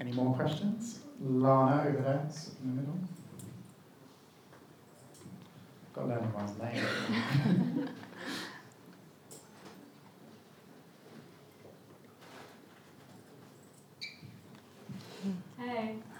Any 0.00 0.12
more 0.12 0.34
questions? 0.34 1.00
Lana 1.20 1.88
over 1.88 2.02
there 2.02 2.28
in 2.62 2.76
the 2.76 2.80
middle. 2.82 2.98
Got 5.94 6.02
to 6.02 6.06
learn 6.08 6.18
everyone's 6.24 6.58
name. 6.58 7.88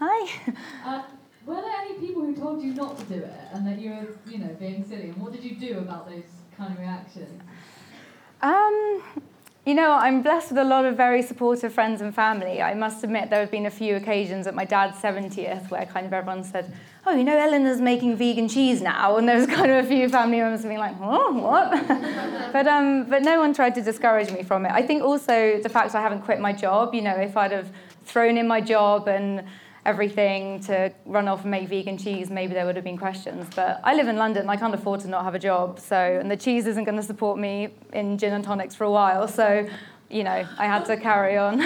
Hi. 0.00 0.30
Uh, 0.84 1.02
were 1.44 1.56
there 1.56 1.74
any 1.80 1.94
people 1.94 2.22
who 2.22 2.34
told 2.36 2.62
you 2.62 2.72
not 2.72 2.96
to 2.98 3.04
do 3.06 3.14
it 3.14 3.40
and 3.52 3.66
that 3.66 3.78
you 3.78 3.90
were, 3.90 4.06
you 4.30 4.38
know, 4.38 4.54
being 4.60 4.84
silly? 4.88 5.08
And 5.08 5.16
what 5.16 5.32
did 5.32 5.42
you 5.42 5.56
do 5.56 5.78
about 5.78 6.08
those 6.08 6.24
kind 6.56 6.72
of 6.72 6.78
reactions? 6.78 7.42
Um, 8.40 9.02
you 9.66 9.74
know, 9.74 9.90
I'm 9.90 10.22
blessed 10.22 10.50
with 10.50 10.58
a 10.58 10.64
lot 10.64 10.84
of 10.84 10.96
very 10.96 11.20
supportive 11.22 11.72
friends 11.72 12.00
and 12.00 12.14
family. 12.14 12.62
I 12.62 12.74
must 12.74 13.02
admit, 13.02 13.28
there 13.28 13.40
have 13.40 13.50
been 13.50 13.66
a 13.66 13.70
few 13.70 13.96
occasions 13.96 14.46
at 14.46 14.54
my 14.54 14.64
dad's 14.64 14.98
70th 14.98 15.68
where 15.70 15.84
kind 15.86 16.06
of 16.06 16.12
everyone 16.12 16.44
said, 16.44 16.72
Oh, 17.04 17.16
you 17.16 17.24
know, 17.24 17.36
Eleanor's 17.36 17.80
making 17.80 18.16
vegan 18.16 18.48
cheese 18.48 18.80
now. 18.80 19.16
And 19.16 19.28
there 19.28 19.36
was 19.36 19.46
kind 19.46 19.70
of 19.70 19.84
a 19.84 19.88
few 19.88 20.08
family 20.08 20.38
members 20.38 20.62
being 20.62 20.78
like, 20.78 20.94
Oh, 21.00 21.32
what? 21.32 21.70
but, 22.52 22.68
um, 22.68 23.04
but 23.10 23.22
no 23.22 23.40
one 23.40 23.52
tried 23.52 23.74
to 23.74 23.82
discourage 23.82 24.30
me 24.30 24.44
from 24.44 24.64
it. 24.64 24.70
I 24.70 24.82
think 24.82 25.02
also 25.02 25.60
the 25.60 25.68
fact 25.68 25.94
I 25.96 26.00
haven't 26.00 26.22
quit 26.22 26.38
my 26.38 26.52
job, 26.52 26.94
you 26.94 27.02
know, 27.02 27.16
if 27.16 27.36
I'd 27.36 27.52
have 27.52 27.70
thrown 28.04 28.38
in 28.38 28.46
my 28.46 28.60
job 28.60 29.08
and 29.08 29.44
everything 29.88 30.60
to 30.60 30.92
run 31.06 31.26
off 31.28 31.40
and 31.42 31.50
make 31.50 31.66
vegan 31.66 31.96
cheese, 31.96 32.28
maybe 32.28 32.52
there 32.52 32.66
would 32.66 32.76
have 32.76 32.84
been 32.84 32.98
questions. 32.98 33.46
But 33.56 33.80
I 33.82 33.94
live 33.94 34.06
in 34.06 34.16
London, 34.16 34.46
I 34.50 34.56
can't 34.56 34.74
afford 34.74 35.00
to 35.00 35.08
not 35.08 35.24
have 35.24 35.34
a 35.34 35.38
job. 35.38 35.80
So, 35.80 35.96
and 35.96 36.30
the 36.30 36.36
cheese 36.36 36.66
isn't 36.66 36.84
going 36.84 36.98
to 36.98 37.02
support 37.02 37.38
me 37.38 37.70
in 37.94 38.18
gin 38.18 38.34
and 38.34 38.44
tonics 38.44 38.74
for 38.74 38.84
a 38.84 38.90
while. 38.90 39.26
So, 39.26 39.66
you 40.10 40.24
know, 40.24 40.46
I 40.58 40.66
had 40.66 40.84
to 40.86 40.98
carry 40.98 41.38
on. 41.38 41.60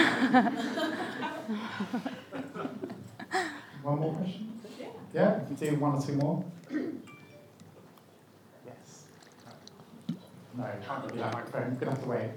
one 3.83 3.99
more 3.99 4.13
question? 4.15 4.61
Yeah, 5.13 5.41
if 5.41 5.49
you 5.49 5.71
do 5.71 5.75
one 5.77 5.95
or 5.95 6.01
two 6.01 6.13
more. 6.13 6.45
Yes. 8.65 9.03
No, 10.57 10.63
can't 10.87 11.03
really 11.05 11.17
that 11.17 11.33
microphone. 11.33 11.75
Gonna 11.75 11.91
have 11.91 12.03
to 12.03 12.09
wait. 12.09 12.29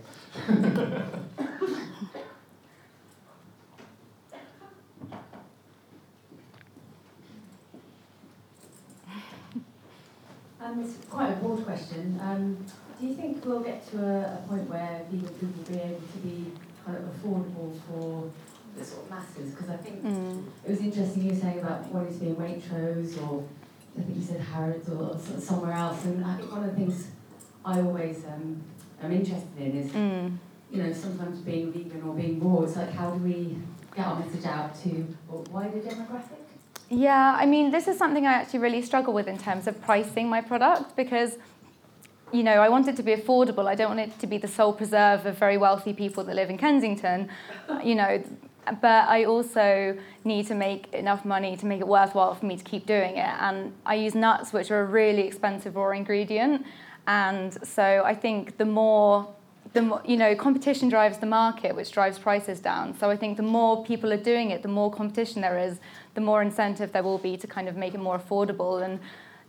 Um, 10.66 10.80
it's 10.80 10.96
quite 11.08 11.30
a 11.30 11.36
broad 11.36 11.64
question. 11.64 12.18
Um, 12.20 12.56
do 12.98 13.06
you 13.06 13.14
think 13.14 13.44
we'll 13.44 13.60
get 13.60 13.88
to 13.90 13.98
a, 13.98 14.34
a 14.34 14.48
point 14.48 14.68
where 14.68 15.02
vegan 15.10 15.28
food 15.28 15.56
will 15.56 15.76
be 15.76 15.80
able 15.80 16.00
to 16.00 16.18
be 16.18 16.52
kind 16.84 16.98
of 16.98 17.04
affordable 17.04 17.78
for 17.86 18.30
the 18.76 18.84
sort 18.84 19.04
of 19.04 19.10
masses? 19.10 19.50
Because 19.52 19.70
I 19.70 19.76
think 19.76 20.04
mm. 20.04 20.44
it 20.64 20.70
was 20.70 20.80
interesting 20.80 21.22
you 21.24 21.36
saying 21.36 21.60
about 21.60 21.86
wanting 21.86 22.14
to 22.14 22.18
be 22.18 22.26
in 22.30 22.36
Waitrose 22.36 23.22
or 23.22 23.44
I 23.96 24.02
think 24.02 24.16
you 24.16 24.24
said 24.24 24.40
Harrods 24.40 24.88
or 24.88 25.16
somewhere 25.40 25.72
else. 25.72 26.04
And 26.04 26.24
I 26.24 26.36
think 26.36 26.50
one 26.50 26.64
of 26.64 26.70
the 26.70 26.76
things 26.76 27.08
I 27.64 27.80
always 27.80 28.24
um, 28.24 28.60
am 29.02 29.12
interested 29.12 29.58
in 29.58 29.76
is, 29.76 29.92
mm. 29.92 30.36
you 30.72 30.82
know, 30.82 30.92
sometimes 30.92 31.40
being 31.42 31.72
vegan 31.72 32.02
or 32.02 32.14
being 32.14 32.40
raw. 32.42 32.64
It's 32.64 32.74
like 32.74 32.90
how 32.90 33.10
do 33.10 33.22
we 33.22 33.56
get 33.94 34.04
our 34.04 34.18
message 34.18 34.44
out 34.44 34.74
to 34.82 35.16
a 35.30 35.36
wider 35.36 35.78
demographic? 35.78 36.45
Yeah, 36.88 37.36
I 37.38 37.46
mean, 37.46 37.70
this 37.70 37.88
is 37.88 37.98
something 37.98 38.26
I 38.26 38.34
actually 38.34 38.60
really 38.60 38.82
struggle 38.82 39.12
with 39.12 39.26
in 39.26 39.38
terms 39.38 39.66
of 39.66 39.80
pricing 39.82 40.28
my 40.28 40.40
product 40.40 40.94
because, 40.94 41.36
you 42.32 42.44
know, 42.44 42.62
I 42.62 42.68
want 42.68 42.86
it 42.86 42.96
to 42.96 43.02
be 43.02 43.14
affordable. 43.14 43.66
I 43.66 43.74
don't 43.74 43.96
want 43.96 44.00
it 44.00 44.18
to 44.20 44.26
be 44.26 44.38
the 44.38 44.46
sole 44.46 44.72
preserve 44.72 45.26
of 45.26 45.36
very 45.36 45.58
wealthy 45.58 45.92
people 45.92 46.22
that 46.24 46.36
live 46.36 46.48
in 46.48 46.58
Kensington, 46.58 47.28
you 47.82 47.96
know. 47.96 48.22
But 48.80 49.08
I 49.08 49.24
also 49.24 49.96
need 50.24 50.46
to 50.46 50.54
make 50.54 50.92
enough 50.92 51.24
money 51.24 51.56
to 51.56 51.66
make 51.66 51.80
it 51.80 51.88
worthwhile 51.88 52.34
for 52.34 52.46
me 52.46 52.56
to 52.56 52.64
keep 52.64 52.86
doing 52.86 53.16
it. 53.16 53.34
And 53.40 53.72
I 53.84 53.94
use 53.96 54.14
nuts, 54.14 54.52
which 54.52 54.70
are 54.70 54.80
a 54.80 54.86
really 54.86 55.22
expensive 55.22 55.76
raw 55.76 55.90
ingredient. 55.90 56.66
And 57.08 57.56
so 57.66 58.02
I 58.04 58.14
think 58.14 58.58
the 58.58 58.64
more 58.64 59.28
the 59.72 59.82
more, 59.82 60.00
you 60.04 60.16
know 60.16 60.34
competition 60.34 60.88
drives 60.88 61.18
the 61.18 61.26
market 61.26 61.74
which 61.74 61.90
drives 61.92 62.18
prices 62.18 62.60
down 62.60 62.96
so 62.98 63.10
i 63.10 63.16
think 63.16 63.36
the 63.36 63.42
more 63.42 63.84
people 63.84 64.12
are 64.12 64.22
doing 64.32 64.50
it 64.50 64.62
the 64.62 64.68
more 64.68 64.90
competition 64.90 65.42
there 65.42 65.58
is 65.58 65.80
the 66.16 66.20
more 66.20 66.42
incentive 66.42 66.90
there 66.92 67.04
will 67.04 67.18
be 67.18 67.36
to 67.36 67.46
kind 67.46 67.68
of 67.68 67.76
make 67.76 67.94
it 67.94 68.00
more 68.00 68.18
affordable 68.18 68.82
and 68.82 68.98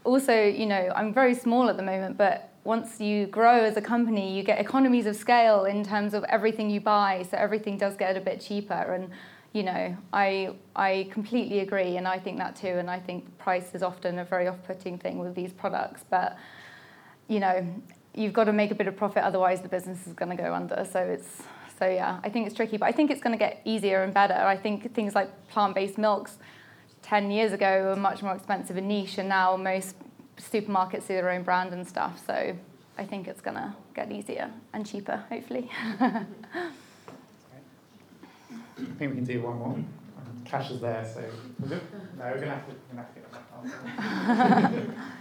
also 0.03 0.43
you 0.43 0.67
know 0.67 0.91
i'm 0.95 1.12
very 1.12 1.34
small 1.34 1.69
at 1.69 1.77
the 1.77 1.84
moment 1.84 2.15
but 2.17 2.53
once 2.63 3.01
you 3.01 3.25
grow 3.27 3.63
as 3.63 3.75
a 3.75 3.82
company 3.82 4.38
you 4.38 4.43
get 4.43 4.60
economies 4.60 5.08
of 5.08 5.15
scale 5.15 5.65
in 5.65 5.84
terms 5.84 6.13
of 6.13 6.23
everything 6.25 6.69
you 6.69 6.80
buy 6.80 7.25
so 7.30 7.36
everything 7.38 7.77
does 7.77 7.95
get 7.97 8.15
a 8.15 8.21
bit 8.21 8.39
cheaper 8.39 8.93
and 8.93 9.10
you 9.53 9.63
know 9.63 9.97
i 10.13 10.53
i 10.75 11.08
completely 11.12 11.60
agree 11.60 11.97
and 11.97 12.08
i 12.08 12.19
think 12.19 12.38
that 12.38 12.56
too 12.56 12.75
and 12.82 12.89
i 12.89 12.99
think 12.99 13.25
price 13.39 13.73
is 13.73 13.82
often 13.82 14.19
a 14.19 14.25
very 14.25 14.47
off-putting 14.47 14.97
thing 14.99 15.17
with 15.17 15.34
these 15.34 15.51
products 15.53 16.03
but 16.10 16.38
you 17.27 17.39
know 17.39 17.65
you've 18.17 18.34
got 18.34 18.45
to 18.45 18.53
make 18.53 18.71
a 18.71 18.75
bit 18.75 18.88
of 18.88 18.97
profit, 18.97 19.23
otherwise 19.23 19.62
the 19.62 19.69
business 19.69 20.08
is 20.08 20.13
going 20.13 20.36
to 20.36 20.41
go 20.43 20.53
under. 20.53 20.86
So 20.91 20.99
it's 20.99 21.43
so 21.80 21.88
yeah, 21.88 22.19
I 22.23 22.30
think 22.30 22.47
it's 22.47 22.56
tricky, 22.56 22.77
but 22.77 22.88
I 22.88 22.91
think 22.91 23.12
it's 23.12 23.21
going 23.21 23.38
to 23.38 23.38
get 23.38 23.62
easier 23.63 24.01
and 24.01 24.12
better. 24.12 24.34
I 24.34 24.58
think 24.58 24.95
things 24.95 25.13
like 25.13 25.30
plant-based 25.49 25.99
milks, 25.99 26.39
ten 27.08 27.32
years 27.32 27.54
ago 27.54 27.86
were 27.86 27.96
much 27.96 28.22
more 28.22 28.36
expensive 28.36 28.76
and 28.78 28.88
niche, 28.88 29.17
and 29.17 29.30
now 29.30 29.56
most 29.56 29.96
supermarkets 30.38 31.08
do 31.08 31.15
their 31.15 31.30
own 31.30 31.43
brand 31.43 31.74
and 31.74 31.88
stuff. 31.88 32.22
So 32.26 32.56
I 32.98 33.06
think 33.06 33.28
it's 33.28 33.41
going 33.41 33.56
to 33.56 33.74
get 33.96 34.12
easier 34.12 34.52
and 34.74 34.86
cheaper, 34.86 35.24
hopefully. 35.30 35.70
I 36.00 36.26
think 39.00 39.12
we 39.12 39.15
can 39.15 39.24
do 39.24 39.41
one 39.41 39.58
more. 39.58 39.80
Cash 40.46 40.72
is 40.72 40.82
there, 40.82 41.06
so 41.13 41.22
no, 41.67 41.80
we're 42.20 42.39
gonna 42.39 42.52
have 42.52 42.67
to, 42.67 42.74
we're 42.74 42.96
gonna 42.96 43.02
have 43.02 43.13
to 43.13 43.20
get 43.20 43.32
that. 44.78 45.06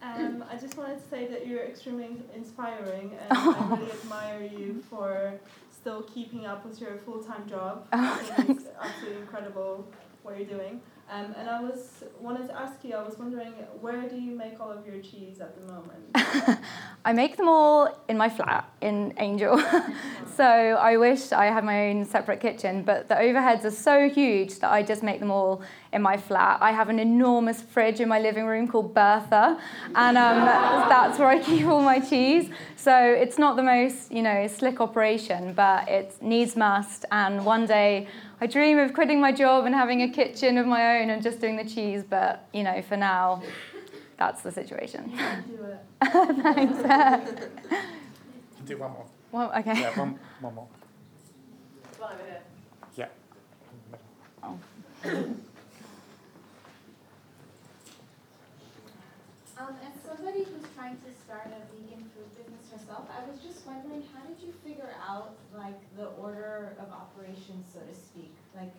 Um, 0.00 0.44
I 0.50 0.56
just 0.56 0.78
wanted 0.78 1.02
to 1.02 1.08
say 1.10 1.26
that 1.26 1.46
you're 1.46 1.64
extremely 1.64 2.22
inspiring, 2.34 3.14
and 3.20 3.38
I 3.38 3.76
really 3.76 3.92
admire 3.92 4.42
you 4.42 4.82
for 4.88 5.34
still 5.70 6.02
keeping 6.02 6.46
up 6.46 6.64
with 6.64 6.80
your 6.80 6.96
full-time 6.98 7.46
job. 7.46 7.86
Oh, 7.92 8.18
it's 8.48 8.64
absolutely 8.80 9.20
incredible 9.20 9.86
what 10.22 10.34
are 10.34 10.38
you're 10.38 10.46
doing. 10.46 10.80
Um, 11.10 11.34
and 11.38 11.48
I 11.48 11.60
was 11.62 12.04
wanted 12.20 12.48
to 12.48 12.60
ask 12.60 12.84
you. 12.84 12.94
I 12.94 13.02
was 13.02 13.18
wondering 13.18 13.52
where 13.80 14.02
do 14.08 14.16
you 14.16 14.32
make 14.32 14.60
all 14.60 14.70
of 14.70 14.86
your 14.86 15.00
cheese 15.00 15.40
at 15.40 15.58
the 15.58 15.72
moment? 15.72 16.60
I 17.04 17.12
make 17.14 17.38
them 17.38 17.48
all 17.48 17.96
in 18.08 18.18
my 18.18 18.28
flat 18.28 18.70
in 18.82 19.14
Angel. 19.16 19.58
so 20.36 20.44
I 20.44 20.98
wish 20.98 21.32
I 21.32 21.46
had 21.46 21.64
my 21.64 21.88
own 21.88 22.04
separate 22.04 22.40
kitchen, 22.40 22.82
but 22.82 23.08
the 23.08 23.14
overheads 23.14 23.64
are 23.64 23.70
so 23.70 24.10
huge 24.10 24.58
that 24.58 24.70
I 24.70 24.82
just 24.82 25.02
make 25.02 25.18
them 25.20 25.30
all 25.30 25.62
in 25.94 26.02
my 26.02 26.18
flat. 26.18 26.58
I 26.60 26.72
have 26.72 26.90
an 26.90 26.98
enormous 26.98 27.62
fridge 27.62 28.00
in 28.00 28.08
my 28.08 28.18
living 28.18 28.44
room 28.44 28.68
called 28.68 28.92
Bertha, 28.92 29.58
and 29.94 30.18
um, 30.18 30.44
that's 30.90 31.18
where 31.18 31.28
I 31.28 31.38
keep 31.38 31.66
all 31.66 31.80
my 31.80 32.00
cheese. 32.00 32.50
So 32.76 32.94
it's 32.94 33.38
not 33.38 33.56
the 33.56 33.62
most, 33.62 34.12
you 34.12 34.22
know, 34.22 34.46
slick 34.46 34.80
operation, 34.80 35.54
but 35.54 35.88
it 35.88 36.14
needs 36.20 36.56
must. 36.56 37.06
And 37.10 37.46
one 37.46 37.64
day 37.64 38.08
I 38.40 38.46
dream 38.46 38.78
of 38.78 38.92
quitting 38.92 39.20
my 39.20 39.32
job 39.32 39.64
and 39.64 39.74
having 39.74 40.02
a 40.02 40.08
kitchen 40.08 40.58
of 40.58 40.66
my 40.66 40.97
own 40.97 40.97
and 40.98 41.22
just 41.22 41.40
doing 41.40 41.56
the 41.56 41.64
cheese, 41.64 42.02
but 42.08 42.48
you 42.52 42.62
know, 42.62 42.82
for 42.82 42.96
now, 42.96 43.42
that's 44.16 44.42
the 44.42 44.52
situation. 44.52 45.12
do 45.48 45.64
it. 45.64 45.78
Thanks. 46.42 47.44
Do 48.66 48.76
one 48.78 48.92
more. 48.92 49.06
well, 49.32 49.52
okay. 49.58 49.80
Yeah, 49.80 49.98
one, 49.98 50.18
one 50.40 50.54
more. 50.54 50.68
One 51.98 52.12
over 52.12 52.22
here. 52.24 52.42
Yeah. 52.96 53.06
Um, 59.58 59.74
as 59.82 59.92
somebody 60.06 60.44
who's 60.44 60.64
trying 60.76 60.96
to 60.96 61.10
start 61.24 61.46
a 61.46 61.60
vegan 61.74 62.10
food 62.14 62.30
business 62.36 62.70
herself, 62.70 63.08
I 63.10 63.28
was 63.30 63.40
just 63.40 63.66
wondering, 63.66 64.04
how 64.14 64.22
did 64.26 64.38
you 64.40 64.52
figure 64.64 64.94
out 65.06 65.34
like 65.56 65.78
the 65.96 66.06
order 66.20 66.76
of 66.78 66.92
operations, 66.92 67.66
so 67.72 67.80
to 67.80 67.94
speak? 67.94 68.34
Like 68.54 68.74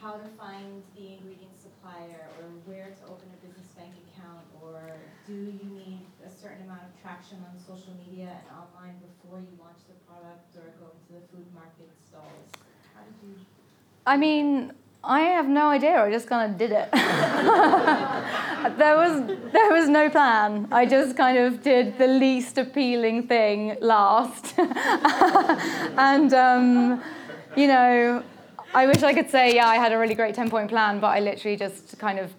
how 0.00 0.16
to 0.16 0.28
find 0.40 0.82
the 0.96 1.20
ingredient 1.20 1.52
supplier 1.60 2.28
or 2.40 2.48
where 2.64 2.88
to 2.96 3.02
open 3.04 3.28
a 3.36 3.38
business 3.44 3.68
bank 3.76 3.92
account 4.08 4.44
or 4.64 4.80
do 5.26 5.34
you 5.34 5.68
need 5.76 6.06
a 6.24 6.30
certain 6.30 6.64
amount 6.64 6.80
of 6.88 6.92
traction 7.02 7.38
on 7.44 7.52
social 7.60 7.92
media 8.08 8.32
and 8.32 8.48
online 8.56 8.96
before 9.04 9.38
you 9.40 9.52
launch 9.60 9.84
the 9.88 9.96
product 10.08 10.56
or 10.56 10.72
go 10.80 10.88
into 10.96 11.20
the 11.20 11.24
food 11.28 11.46
market 11.54 11.90
stalls? 12.08 12.48
How 12.96 13.04
did 13.04 13.14
you 13.22 13.36
I 14.06 14.16
mean, 14.16 14.72
I 15.04 15.20
have 15.20 15.48
no 15.48 15.68
idea. 15.68 16.02
I 16.02 16.10
just 16.10 16.28
kind 16.28 16.50
of 16.50 16.58
did 16.58 16.72
it. 16.72 16.90
there 18.78 18.96
was 18.96 19.22
there 19.52 19.70
was 19.72 19.88
no 19.88 20.10
plan. 20.10 20.68
I 20.72 20.86
just 20.86 21.16
kind 21.16 21.38
of 21.38 21.62
did 21.62 21.98
the 21.98 22.06
least 22.06 22.58
appealing 22.58 23.26
thing 23.26 23.76
last, 23.80 24.54
and 24.58 26.32
um, 26.34 27.02
you 27.56 27.66
know, 27.66 28.22
I 28.72 28.86
wish 28.86 29.02
I 29.02 29.12
could 29.12 29.30
say 29.30 29.54
yeah, 29.54 29.66
I 29.66 29.76
had 29.76 29.92
a 29.92 29.98
really 29.98 30.14
great 30.14 30.34
ten 30.34 30.48
point 30.48 30.68
plan, 30.68 31.00
but 31.00 31.08
I 31.08 31.20
literally 31.20 31.56
just 31.56 31.98
kind 31.98 32.18
of 32.18 32.32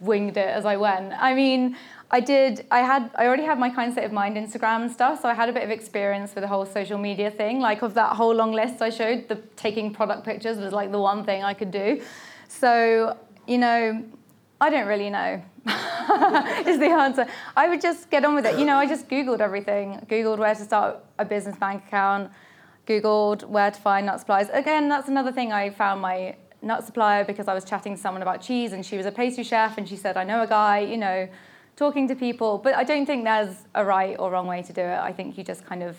winged 0.00 0.36
it 0.36 0.48
as 0.48 0.64
I 0.64 0.76
went. 0.76 1.12
I 1.12 1.34
mean, 1.34 1.76
I 2.10 2.20
did. 2.20 2.66
I 2.70 2.80
had. 2.80 3.10
I 3.16 3.26
already 3.26 3.42
had 3.42 3.58
my 3.58 3.70
kind 3.70 3.92
state 3.92 4.04
of 4.04 4.12
mind 4.12 4.36
Instagram 4.36 4.82
and 4.82 4.90
stuff, 4.90 5.22
so 5.22 5.28
I 5.28 5.34
had 5.34 5.48
a 5.48 5.52
bit 5.52 5.64
of 5.64 5.70
experience 5.70 6.34
with 6.34 6.42
the 6.42 6.48
whole 6.48 6.64
social 6.64 6.98
media 6.98 7.30
thing. 7.30 7.60
Like 7.60 7.82
of 7.82 7.94
that 7.94 8.14
whole 8.16 8.34
long 8.34 8.52
list 8.52 8.82
I 8.82 8.90
showed, 8.90 9.28
the 9.28 9.36
taking 9.56 9.92
product 9.92 10.24
pictures 10.24 10.58
was 10.58 10.72
like 10.72 10.92
the 10.92 11.00
one 11.00 11.24
thing 11.24 11.42
I 11.42 11.54
could 11.54 11.70
do. 11.70 12.00
So 12.48 13.18
you 13.48 13.58
know, 13.58 14.04
I 14.60 14.70
don't 14.70 14.86
really 14.86 15.10
know. 15.10 15.42
is 16.66 16.78
the 16.78 16.90
answer. 16.90 17.26
I 17.56 17.68
would 17.68 17.80
just 17.80 18.10
get 18.10 18.24
on 18.24 18.34
with 18.34 18.46
it. 18.46 18.58
You 18.58 18.66
know, 18.66 18.76
I 18.76 18.86
just 18.86 19.08
googled 19.08 19.40
everything. 19.40 19.98
Googled 20.08 20.38
where 20.38 20.54
to 20.54 20.62
start 20.62 20.98
a 21.18 21.24
business 21.24 21.56
bank 21.56 21.84
account. 21.86 22.30
Googled 22.86 23.44
where 23.44 23.70
to 23.70 23.80
find 23.80 24.06
nut 24.06 24.20
supplies. 24.20 24.48
Again, 24.50 24.88
that's 24.88 25.08
another 25.08 25.32
thing 25.32 25.52
I 25.52 25.70
found 25.70 26.00
my 26.00 26.36
nut 26.62 26.84
supplier 26.84 27.24
because 27.24 27.48
I 27.48 27.54
was 27.54 27.64
chatting 27.64 27.94
to 27.94 28.00
someone 28.00 28.22
about 28.22 28.40
cheese 28.40 28.72
and 28.72 28.84
she 28.84 28.96
was 28.96 29.06
a 29.06 29.12
pastry 29.12 29.44
chef 29.44 29.78
and 29.78 29.88
she 29.88 29.96
said, 29.96 30.16
I 30.16 30.24
know 30.24 30.42
a 30.42 30.46
guy, 30.46 30.80
you 30.80 30.96
know, 30.96 31.28
talking 31.76 32.08
to 32.08 32.14
people. 32.14 32.58
But 32.58 32.74
I 32.74 32.84
don't 32.84 33.06
think 33.06 33.24
there's 33.24 33.56
a 33.74 33.84
right 33.84 34.16
or 34.18 34.30
wrong 34.30 34.46
way 34.46 34.62
to 34.62 34.72
do 34.72 34.80
it. 34.80 34.98
I 34.98 35.12
think 35.12 35.38
you 35.38 35.44
just 35.44 35.64
kind 35.64 35.82
of 35.82 35.96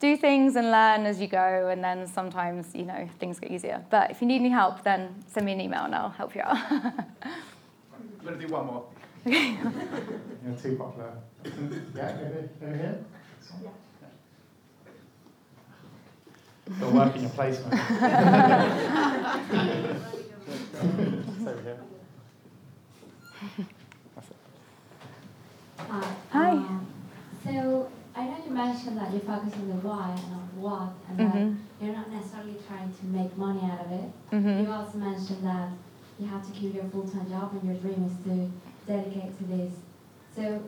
do 0.00 0.16
things 0.16 0.56
and 0.56 0.70
learn 0.70 1.04
as 1.04 1.20
you 1.20 1.26
go, 1.26 1.68
and 1.68 1.84
then 1.84 2.06
sometimes, 2.06 2.74
you 2.74 2.84
know, 2.86 3.06
things 3.18 3.38
get 3.38 3.50
easier. 3.50 3.84
But 3.90 4.10
if 4.10 4.22
you 4.22 4.26
need 4.26 4.40
any 4.40 4.48
help, 4.48 4.82
then 4.82 5.14
send 5.26 5.44
me 5.44 5.52
an 5.52 5.60
email 5.60 5.84
and 5.84 5.94
I'll 5.94 6.08
help 6.08 6.34
you 6.34 6.40
out. 6.40 6.56
I'm 6.72 8.24
gonna 8.24 8.38
do 8.38 8.48
one 8.48 8.66
more. 8.66 8.84
You're 9.26 10.56
too 10.60 10.76
popular. 10.76 11.12
yeah, 11.94 12.16
over, 12.18 12.48
over 12.62 12.76
here. 12.76 13.04
Yeah. 13.62 13.70
Still 16.76 16.90
working 16.92 17.22
your 17.22 17.30
placement. 17.30 17.74
It's 17.74 17.90
over 21.46 21.62
here. 21.62 21.78
That's 24.14 24.30
it. 24.30 24.36
Hi. 25.78 26.14
Hi. 26.30 26.50
Um, 26.50 26.86
so 27.44 27.90
I 28.14 28.24
know 28.24 28.36
you 28.44 28.50
mentioned 28.52 28.96
that 28.98 29.12
you 29.12 29.20
focus 29.20 29.54
on 29.54 29.68
the 29.68 29.74
why 29.76 30.10
and 30.10 30.30
not 30.32 30.42
what, 30.56 30.92
and 31.08 31.18
Mhm. 31.18 31.32
that 31.32 31.46
you're 31.84 31.94
not 31.96 32.10
necessarily 32.10 32.56
trying 32.66 32.92
to 32.92 33.04
make 33.06 33.36
money 33.36 33.60
out 33.70 33.80
of 33.86 33.92
it. 33.92 34.10
Mhm. 34.32 34.62
You 34.66 34.72
also 34.72 34.98
mentioned 34.98 35.44
that 35.46 35.70
you 36.18 36.26
have 36.26 36.44
to 36.46 36.52
keep 36.52 36.74
your 36.74 36.84
full-time 36.84 37.28
job, 37.30 37.52
and 37.54 37.62
your 37.64 37.76
dream 37.80 38.04
is 38.04 38.16
to 38.24 38.50
dedicate 38.86 39.36
to 39.38 39.44
this. 39.44 39.72
So, 40.36 40.60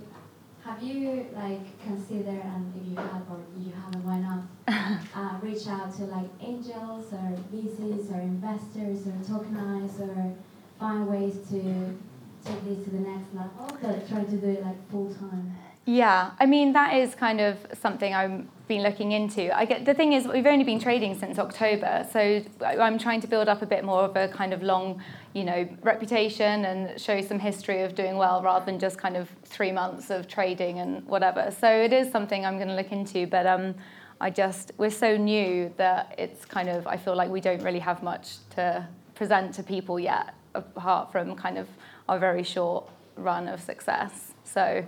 have 0.65 0.83
you 0.83 1.27
like 1.35 1.83
considered, 1.83 2.41
and 2.45 2.73
if 2.81 2.89
you 2.89 2.97
have 2.97 3.23
or 3.31 3.41
if 3.57 3.67
you 3.67 3.73
haven't, 3.73 4.05
why 4.05 4.19
not, 4.19 4.43
uh, 5.15 5.39
reach 5.43 5.67
out 5.67 5.95
to 5.97 6.05
like 6.05 6.29
angels 6.41 7.13
or 7.13 7.37
VCs 7.53 8.15
or 8.15 8.21
investors 8.21 9.07
or 9.07 9.19
tokenize 9.27 10.01
or 10.01 10.35
find 10.79 11.09
ways 11.09 11.35
to 11.51 11.99
take 12.45 12.65
this 12.65 12.85
to 12.85 12.91
the 12.91 13.01
next 13.01 13.35
level, 13.35 13.77
but 13.81 14.09
try 14.09 14.25
to 14.25 14.37
do 14.37 14.47
it 14.49 14.65
like 14.65 14.91
full 14.91 15.13
time. 15.15 15.57
Yeah, 15.85 16.31
I 16.39 16.47
mean 16.47 16.73
that 16.75 16.95
is 16.95 17.15
kind 17.17 17.41
of 17.41 17.59
something 17.81 18.15
I've 18.15 18.47
been 18.69 18.83
looking 18.83 19.11
into. 19.13 19.57
I 19.57 19.65
get 19.65 19.85
the 19.85 19.95
thing 19.95 20.13
is 20.13 20.29
we've 20.29 20.47
only 20.47 20.65
been 20.65 20.79
trading 20.79 21.19
since 21.19 21.41
October, 21.41 22.07
so 22.13 22.41
I'm 22.65 22.99
trying 22.99 23.21
to 23.23 23.27
build 23.27 23.49
up 23.49 23.63
a 23.63 23.67
bit 23.67 23.85
more 23.85 24.03
of 24.03 24.17
a 24.17 24.29
kind 24.29 24.53
of 24.53 24.63
long, 24.63 25.03
you 25.33 25.43
know, 25.43 25.69
reputation 25.83 26.67
and 26.67 27.01
show 27.01 27.21
some 27.21 27.41
history 27.41 27.83
of 27.83 27.97
doing 27.97 28.17
well 28.17 28.41
rather 28.43 28.65
than 28.65 28.79
just 28.79 28.97
kind 28.97 29.17
of 29.17 29.29
three 29.45 29.73
months 29.73 30.11
of 30.11 30.29
trading 30.29 30.79
and 30.79 31.05
whatever. 31.07 31.51
So 31.51 31.69
it 31.69 31.93
is 31.93 32.13
something 32.13 32.47
I'm 32.47 32.59
going 32.59 32.69
to 32.69 32.77
look 32.77 32.93
into, 32.93 33.27
but 33.27 33.45
um, 33.45 33.75
I 34.21 34.31
just, 34.31 34.71
we're 34.79 34.91
so 34.91 35.17
new 35.17 35.73
that 35.79 36.15
it's 36.17 36.45
kind 36.45 36.69
of, 36.69 36.87
I 36.87 36.97
feel 36.97 37.17
like 37.17 37.29
we 37.29 37.41
don't 37.41 37.63
really 37.63 37.81
have 37.81 38.05
much 38.05 38.37
to 38.51 38.87
present 39.17 39.53
to 39.55 39.65
people 39.65 39.99
yet, 39.99 40.35
apart 40.55 41.11
from 41.11 41.35
kind 41.35 41.59
of 41.59 41.67
our 42.09 42.21
very 42.21 42.45
short 42.45 42.89
run 43.17 43.49
of 43.49 43.61
success. 43.61 44.33
So 44.45 44.87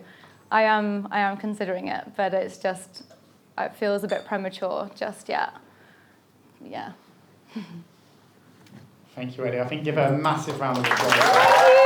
I 0.51 0.63
am, 0.63 1.09
I 1.11 1.21
am 1.21 1.37
considering 1.37 1.89
it, 1.89 2.13
but 2.17 2.33
it's 2.35 2.59
just, 2.59 3.03
it 3.59 3.75
feels 3.77 4.05
a 4.05 4.09
bit 4.09 4.25
premature 4.25 4.91
just 4.95 5.29
yet. 5.29 5.51
Yeah. 6.65 6.93
Thank 9.15 9.37
you, 9.37 9.47
Ellie. 9.47 9.61
I 9.61 9.67
think 9.67 9.85
give 9.85 9.95
her 9.95 10.07
a 10.07 10.19
massive 10.19 10.59
round 10.61 10.79
of 10.79 10.87
applause. 10.87 11.85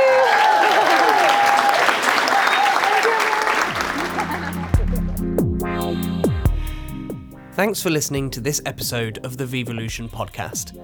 Thanks 7.53 7.83
for 7.83 7.89
listening 7.89 8.29
to 8.31 8.39
this 8.39 8.61
episode 8.65 9.19
of 9.25 9.35
the 9.35 9.45
Vevolution 9.45 10.09
podcast. 10.09 10.79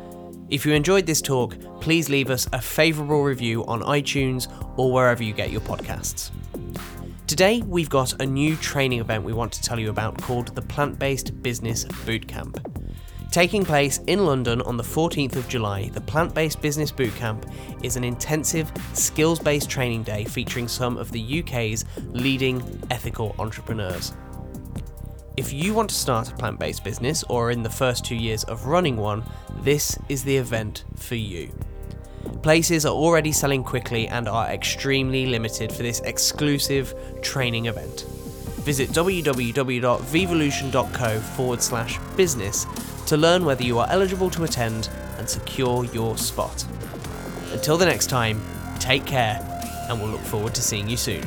If 0.49 0.65
you 0.65 0.73
enjoyed 0.73 1.05
this 1.05 1.21
talk, 1.21 1.55
please 1.79 2.09
leave 2.09 2.29
us 2.29 2.47
a 2.51 2.61
favourable 2.61 3.23
review 3.23 3.65
on 3.65 3.81
iTunes 3.81 4.47
or 4.77 4.91
wherever 4.91 5.23
you 5.23 5.33
get 5.33 5.51
your 5.51 5.61
podcasts. 5.61 6.31
Today, 7.27 7.63
we've 7.63 7.89
got 7.89 8.21
a 8.21 8.25
new 8.25 8.55
training 8.57 8.99
event 8.99 9.23
we 9.23 9.33
want 9.33 9.51
to 9.53 9.61
tell 9.63 9.79
you 9.79 9.89
about 9.89 10.21
called 10.21 10.49
the 10.49 10.61
Plant 10.61 10.99
Based 10.99 11.41
Business 11.41 11.83
Bootcamp. 11.83 12.63
Taking 13.31 13.65
place 13.65 13.97
in 14.05 14.27
London 14.27 14.61
on 14.61 14.77
the 14.77 14.83
14th 14.83 15.35
of 15.35 15.49
July, 15.49 15.89
the 15.89 16.01
Plant 16.01 16.35
Based 16.35 16.61
Business 16.61 16.91
Bootcamp 16.91 17.51
is 17.83 17.95
an 17.95 18.03
intensive, 18.03 18.71
skills 18.93 19.39
based 19.39 19.71
training 19.71 20.03
day 20.03 20.23
featuring 20.23 20.67
some 20.67 20.97
of 20.97 21.11
the 21.11 21.39
UK's 21.41 21.83
leading 22.11 22.61
ethical 22.91 23.35
entrepreneurs. 23.39 24.13
If 25.35 25.51
you 25.51 25.73
want 25.73 25.89
to 25.89 25.95
start 25.95 26.31
a 26.31 26.35
plant 26.35 26.59
based 26.59 26.83
business 26.83 27.23
or 27.23 27.47
are 27.47 27.51
in 27.51 27.63
the 27.63 27.71
first 27.71 28.05
two 28.05 28.15
years 28.15 28.43
of 28.43 28.67
running 28.67 28.97
one, 28.97 29.23
this 29.61 29.97
is 30.09 30.23
the 30.23 30.37
event 30.37 30.85
for 30.95 31.15
you. 31.15 31.51
Places 32.41 32.85
are 32.85 32.93
already 32.93 33.31
selling 33.31 33.63
quickly 33.63 34.07
and 34.07 34.27
are 34.27 34.47
extremely 34.47 35.25
limited 35.25 35.71
for 35.71 35.83
this 35.83 35.99
exclusive 36.01 36.93
training 37.21 37.65
event. 37.65 38.05
Visit 38.65 38.89
www.vevolution.co 38.89 41.19
forward 41.19 41.61
slash 41.61 41.99
business 42.15 42.65
to 43.07 43.17
learn 43.17 43.45
whether 43.45 43.63
you 43.63 43.79
are 43.79 43.87
eligible 43.89 44.29
to 44.31 44.43
attend 44.43 44.89
and 45.17 45.29
secure 45.29 45.85
your 45.85 46.17
spot. 46.17 46.65
Until 47.51 47.77
the 47.77 47.85
next 47.85 48.07
time, 48.07 48.43
take 48.79 49.05
care 49.05 49.39
and 49.89 49.99
we'll 49.99 50.09
look 50.09 50.21
forward 50.21 50.55
to 50.55 50.61
seeing 50.61 50.89
you 50.89 50.97
soon. 50.97 51.23